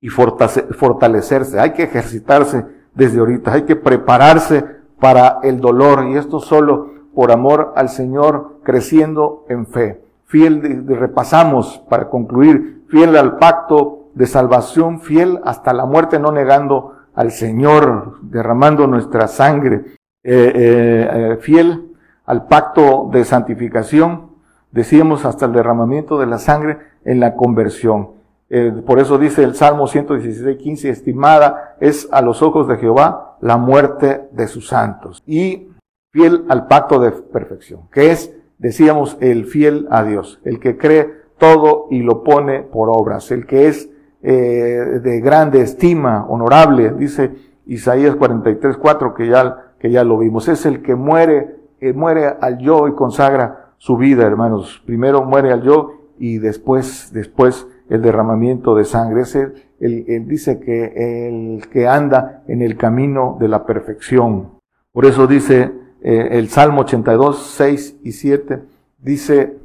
y 0.00 0.08
fortalecerse. 0.08 1.60
Hay 1.60 1.72
que 1.72 1.84
ejercitarse 1.84 2.64
desde 2.94 3.18
ahorita, 3.18 3.52
hay 3.52 3.62
que 3.62 3.76
prepararse 3.76 4.64
para 5.00 5.40
el 5.42 5.60
dolor 5.60 6.06
y 6.08 6.16
esto 6.16 6.40
solo 6.40 6.90
por 7.14 7.30
amor 7.30 7.72
al 7.76 7.88
Señor, 7.88 8.60
creciendo 8.62 9.44
en 9.48 9.66
fe. 9.66 10.00
Fiel, 10.26 10.84
repasamos 10.88 11.82
para 11.88 12.08
concluir, 12.08 12.84
fiel 12.88 13.16
al 13.16 13.38
pacto 13.38 14.08
de 14.14 14.26
salvación, 14.26 15.00
fiel 15.00 15.40
hasta 15.44 15.72
la 15.72 15.86
muerte, 15.86 16.18
no 16.18 16.32
negando 16.32 16.94
al 17.14 17.30
Señor, 17.30 18.18
derramando 18.22 18.86
nuestra 18.86 19.28
sangre, 19.28 19.84
eh, 20.22 20.52
eh, 20.54 21.08
eh, 21.12 21.36
fiel 21.40 21.92
al 22.26 22.46
pacto 22.46 23.10
de 23.12 23.24
santificación, 23.24 24.30
decíamos 24.72 25.24
hasta 25.24 25.46
el 25.46 25.52
derramamiento 25.52 26.18
de 26.18 26.26
la 26.26 26.38
sangre 26.38 26.78
en 27.04 27.20
la 27.20 27.34
conversión. 27.34 28.10
Por 28.86 29.00
eso 29.00 29.18
dice 29.18 29.42
el 29.42 29.54
Salmo 29.54 29.86
116, 29.86 30.56
15, 30.58 30.90
estimada 30.90 31.76
es 31.80 32.08
a 32.12 32.22
los 32.22 32.42
ojos 32.42 32.68
de 32.68 32.76
Jehová 32.76 33.36
la 33.40 33.56
muerte 33.56 34.28
de 34.32 34.46
sus 34.46 34.68
santos. 34.68 35.22
Y 35.26 35.68
fiel 36.12 36.44
al 36.48 36.66
pacto 36.68 37.00
de 37.00 37.10
perfección, 37.10 37.88
que 37.90 38.12
es, 38.12 38.32
decíamos, 38.58 39.16
el 39.20 39.46
fiel 39.46 39.88
a 39.90 40.04
Dios, 40.04 40.40
el 40.44 40.60
que 40.60 40.76
cree 40.76 41.24
todo 41.38 41.88
y 41.90 42.02
lo 42.02 42.22
pone 42.22 42.60
por 42.60 42.88
obras, 42.90 43.30
el 43.32 43.46
que 43.46 43.66
es 43.66 43.90
eh, 44.22 45.00
de 45.02 45.20
grande 45.20 45.60
estima, 45.60 46.24
honorable, 46.28 46.92
dice 46.92 47.32
Isaías 47.66 48.14
43, 48.14 48.76
4, 48.76 49.14
que 49.14 49.28
ya, 49.28 49.72
que 49.78 49.90
ya 49.90 50.04
lo 50.04 50.18
vimos, 50.18 50.48
es 50.48 50.64
el 50.66 50.82
que 50.82 50.94
muere, 50.94 51.56
eh, 51.80 51.92
muere 51.92 52.26
al 52.40 52.58
yo 52.58 52.88
y 52.88 52.94
consagra 52.94 53.72
su 53.78 53.96
vida, 53.96 54.24
hermanos. 54.24 54.82
Primero 54.86 55.24
muere 55.24 55.52
al 55.52 55.62
yo 55.62 55.92
y 56.18 56.38
después, 56.38 57.10
después 57.12 57.66
el 57.88 58.02
derramamiento 58.02 58.74
de 58.74 58.84
sangre. 58.84 59.22
Es 59.22 59.34
el, 59.34 60.26
dice 60.26 60.60
que 60.60 61.28
el 61.28 61.68
que 61.68 61.86
anda 61.86 62.42
en 62.48 62.62
el 62.62 62.76
camino 62.76 63.36
de 63.40 63.48
la 63.48 63.66
perfección. 63.66 64.52
Por 64.92 65.06
eso 65.06 65.26
dice 65.26 65.72
eh, 66.02 66.28
el 66.32 66.48
Salmo 66.48 66.82
82, 66.82 67.54
6 67.56 68.00
y 68.04 68.12
7, 68.12 68.62
dice, 68.98 69.58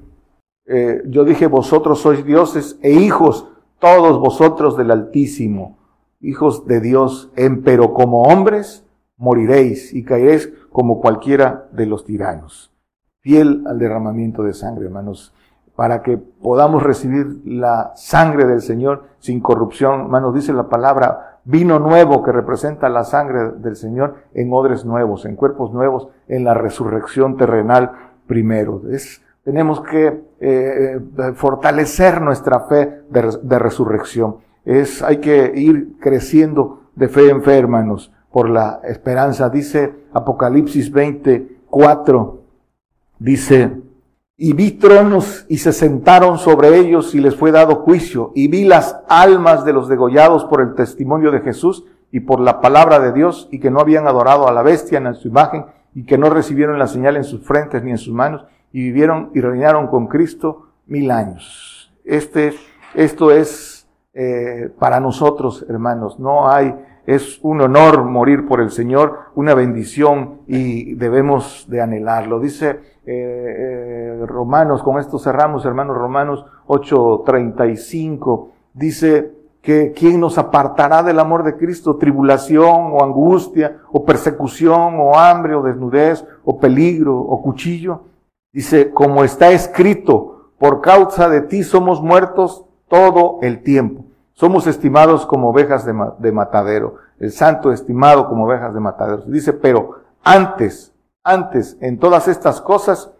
eh, 0.65 1.01
yo 1.07 1.23
dije, 1.23 1.47
vosotros 1.47 1.99
sois 1.99 2.25
dioses 2.25 2.77
e 2.81 2.91
hijos, 2.91 3.47
todos 3.79 4.19
vosotros 4.19 4.77
del 4.77 4.91
Altísimo, 4.91 5.77
hijos 6.21 6.65
de 6.67 6.81
Dios, 6.81 7.31
pero 7.63 7.93
como 7.93 8.23
hombres 8.23 8.85
moriréis 9.17 9.93
y 9.93 10.03
caeréis 10.03 10.51
como 10.69 10.99
cualquiera 11.01 11.67
de 11.71 11.85
los 11.85 12.05
tiranos. 12.05 12.71
Fiel 13.19 13.63
al 13.67 13.79
derramamiento 13.79 14.43
de 14.43 14.53
sangre, 14.53 14.85
hermanos, 14.85 15.33
para 15.79 16.03
que 16.03 16.17
podamos 16.17 16.83
recibir 16.83 17.39
la 17.45 17.93
sangre 17.95 18.45
del 18.45 18.59
Señor 18.59 19.05
sin 19.19 19.39
corrupción. 19.39 20.01
Hermanos, 20.01 20.35
dice 20.35 20.51
la 20.51 20.67
palabra, 20.67 21.39
vino 21.45 21.79
nuevo 21.79 22.21
que 22.21 22.33
representa 22.33 22.89
la 22.89 23.05
sangre 23.05 23.51
del 23.51 23.77
Señor 23.77 24.15
en 24.33 24.51
odres 24.51 24.83
nuevos, 24.83 25.23
en 25.23 25.37
cuerpos 25.37 25.71
nuevos, 25.71 26.09
en 26.27 26.43
la 26.43 26.53
resurrección 26.53 27.37
terrenal 27.37 27.93
primero. 28.27 28.81
Es, 28.91 29.21
tenemos 29.45 29.79
que 29.79 30.07
eh, 30.07 30.21
eh, 30.41 30.99
fortalecer 31.35 32.19
nuestra 32.19 32.59
fe 32.67 33.03
de, 33.09 33.57
resurrección. 33.57 34.39
Es, 34.65 35.01
hay 35.01 35.19
que 35.19 35.53
ir 35.55 35.97
creciendo 36.01 36.81
de 36.97 37.07
fe 37.07 37.29
en 37.29 37.41
fe, 37.41 37.57
hermanos, 37.57 38.11
por 38.33 38.49
la 38.49 38.81
esperanza. 38.83 39.49
Dice 39.49 39.93
Apocalipsis 40.11 40.91
24, 40.91 42.41
dice, 43.17 43.88
y 44.41 44.53
vi 44.53 44.71
tronos 44.71 45.45
y 45.49 45.57
se 45.57 45.73
sentaron 45.73 46.37
sobre 46.37 46.77
ellos 46.77 47.13
y 47.13 47.19
les 47.19 47.35
fue 47.35 47.51
dado 47.51 47.75
juicio. 47.75 48.31
Y 48.35 48.47
vi 48.47 48.63
las 48.63 49.01
almas 49.09 49.65
de 49.65 49.73
los 49.73 49.89
degollados 49.89 50.45
por 50.45 50.61
el 50.61 50.75
testimonio 50.75 51.29
de 51.29 51.41
Jesús 51.41 51.83
y 52.09 52.21
por 52.21 52.39
la 52.39 52.61
palabra 52.61 52.99
de 52.99 53.11
Dios 53.11 53.49
y 53.51 53.59
que 53.59 53.69
no 53.69 53.81
habían 53.81 54.07
adorado 54.07 54.47
a 54.47 54.53
la 54.53 54.63
bestia 54.63 54.97
en 54.97 55.13
su 55.13 55.27
imagen 55.27 55.65
y 55.93 56.05
que 56.05 56.17
no 56.17 56.29
recibieron 56.29 56.79
la 56.79 56.87
señal 56.87 57.17
en 57.17 57.25
sus 57.25 57.45
frentes 57.45 57.83
ni 57.83 57.91
en 57.91 57.97
sus 57.97 58.13
manos 58.13 58.45
y 58.71 58.81
vivieron 58.81 59.29
y 59.35 59.41
reinaron 59.41 59.87
con 59.87 60.07
Cristo 60.07 60.69
mil 60.87 61.11
años. 61.11 61.91
Este, 62.05 62.53
esto 62.95 63.31
es 63.31 63.89
eh, 64.13 64.69
para 64.79 65.01
nosotros, 65.01 65.65
hermanos. 65.67 66.17
No 66.17 66.49
hay, 66.49 66.73
es 67.05 67.39
un 67.41 67.59
honor 67.59 68.05
morir 68.05 68.47
por 68.47 68.61
el 68.61 68.71
Señor, 68.71 69.19
una 69.35 69.53
bendición 69.53 70.43
y 70.47 70.93
debemos 70.93 71.65
de 71.67 71.81
anhelarlo. 71.81 72.39
Dice 72.39 72.69
eh, 72.69 72.75
eh, 73.05 73.88
Romanos, 74.25 74.83
con 74.83 74.99
esto 74.99 75.19
cerramos, 75.19 75.65
hermanos, 75.65 75.97
Romanos 75.97 76.45
8:35, 76.67 78.49
dice 78.73 79.33
que 79.61 79.91
quién 79.91 80.19
nos 80.19 80.37
apartará 80.37 81.03
del 81.03 81.19
amor 81.19 81.43
de 81.43 81.57
Cristo, 81.57 81.97
tribulación 81.97 82.91
o 82.93 83.03
angustia 83.03 83.77
o 83.91 84.05
persecución 84.05 84.99
o 84.99 85.17
hambre 85.17 85.55
o 85.55 85.61
desnudez 85.61 86.25
o 86.43 86.59
peligro 86.59 87.17
o 87.17 87.41
cuchillo. 87.41 88.01
Dice, 88.51 88.91
como 88.91 89.23
está 89.23 89.51
escrito, 89.51 90.51
por 90.57 90.81
causa 90.81 91.29
de 91.29 91.41
ti 91.41 91.63
somos 91.63 92.01
muertos 92.01 92.65
todo 92.87 93.39
el 93.41 93.63
tiempo. 93.63 94.05
Somos 94.33 94.67
estimados 94.67 95.25
como 95.25 95.49
ovejas 95.49 95.85
de, 95.85 96.31
matadero. 96.31 96.95
El 97.19 97.31
santo 97.31 97.71
estimado 97.71 98.27
como 98.27 98.45
ovejas 98.45 98.73
de 98.73 98.79
matadero. 98.79 99.23
Dice, 99.27 99.51
pero 99.53 99.97
antes, 100.23 100.93
antes, 101.23 101.77
en 101.81 101.99
todas 101.99 102.27
estas 102.27 102.61
cosas, 102.61 103.11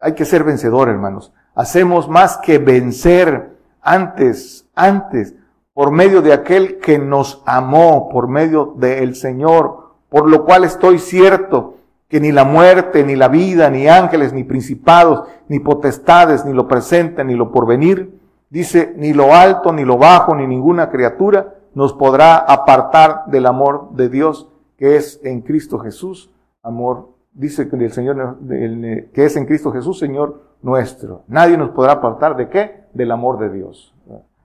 hay 0.00 0.14
que 0.14 0.24
ser 0.24 0.44
vencedor, 0.44 0.88
hermanos. 0.88 1.32
Hacemos 1.54 2.08
más 2.08 2.38
que 2.38 2.58
vencer 2.58 3.56
antes, 3.82 4.66
antes, 4.74 5.34
por 5.74 5.90
medio 5.90 6.22
de 6.22 6.32
aquel 6.32 6.78
que 6.78 6.98
nos 6.98 7.42
amó, 7.46 8.08
por 8.08 8.28
medio 8.28 8.74
del 8.76 9.14
Señor, 9.14 9.90
por 10.08 10.28
lo 10.28 10.44
cual 10.44 10.64
estoy 10.64 10.98
cierto 10.98 11.76
que 12.08 12.20
ni 12.20 12.32
la 12.32 12.44
muerte, 12.44 13.04
ni 13.04 13.14
la 13.14 13.28
vida, 13.28 13.70
ni 13.70 13.86
ángeles, 13.86 14.32
ni 14.32 14.42
principados, 14.42 15.28
ni 15.48 15.60
potestades, 15.60 16.44
ni 16.44 16.52
lo 16.52 16.66
presente, 16.66 17.24
ni 17.24 17.34
lo 17.34 17.52
porvenir, 17.52 18.18
dice, 18.48 18.92
ni 18.96 19.12
lo 19.12 19.34
alto, 19.34 19.72
ni 19.72 19.84
lo 19.84 19.96
bajo, 19.96 20.34
ni 20.34 20.46
ninguna 20.46 20.90
criatura 20.90 21.54
nos 21.74 21.92
podrá 21.92 22.36
apartar 22.36 23.26
del 23.26 23.46
amor 23.46 23.90
de 23.92 24.08
Dios 24.08 24.48
que 24.76 24.96
es 24.96 25.20
en 25.22 25.42
Cristo 25.42 25.78
Jesús, 25.78 26.30
amor, 26.62 27.10
dice 27.32 27.68
que 27.68 27.76
el 27.76 27.92
Señor, 27.92 28.38
que 28.48 29.24
es 29.24 29.36
en 29.36 29.46
Cristo 29.46 29.72
Jesús, 29.72 29.98
Señor 29.98 30.50
nuestro. 30.62 31.24
Nadie 31.28 31.56
nos 31.56 31.70
podrá 31.70 31.92
apartar 31.92 32.36
de 32.36 32.48
qué? 32.48 32.84
Del 32.92 33.10
amor 33.12 33.38
de 33.38 33.50
Dios. 33.50 33.94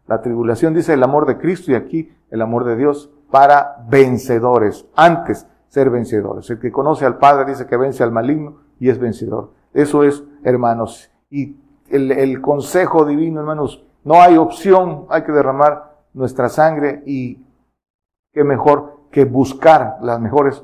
La 0.07 0.21
tribulación 0.21 0.73
dice 0.73 0.93
el 0.93 1.03
amor 1.03 1.25
de 1.25 1.38
Cristo 1.38 1.71
y 1.71 1.75
aquí 1.75 2.11
el 2.29 2.41
amor 2.41 2.63
de 2.63 2.75
Dios 2.75 3.11
para 3.31 3.86
vencedores. 3.89 4.86
Antes 4.95 5.47
ser 5.67 5.89
vencedores. 5.89 6.49
El 6.49 6.59
que 6.59 6.71
conoce 6.71 7.05
al 7.05 7.17
Padre 7.17 7.51
dice 7.51 7.65
que 7.65 7.75
vence 7.75 8.03
al 8.03 8.11
maligno 8.11 8.59
y 8.79 8.89
es 8.89 8.99
vencedor. 8.99 9.51
Eso 9.73 10.03
es, 10.03 10.23
hermanos. 10.43 11.11
Y 11.29 11.57
el, 11.89 12.41
consejo 12.41 13.05
divino, 13.05 13.41
hermanos, 13.41 13.83
no 14.03 14.21
hay 14.21 14.38
opción, 14.38 15.05
hay 15.09 15.23
que 15.23 15.31
derramar 15.31 15.97
nuestra 16.13 16.49
sangre 16.49 17.03
y 17.05 17.43
qué 18.31 18.43
mejor 18.43 18.99
que 19.11 19.25
buscar 19.25 19.97
las 20.01 20.19
mejores, 20.19 20.63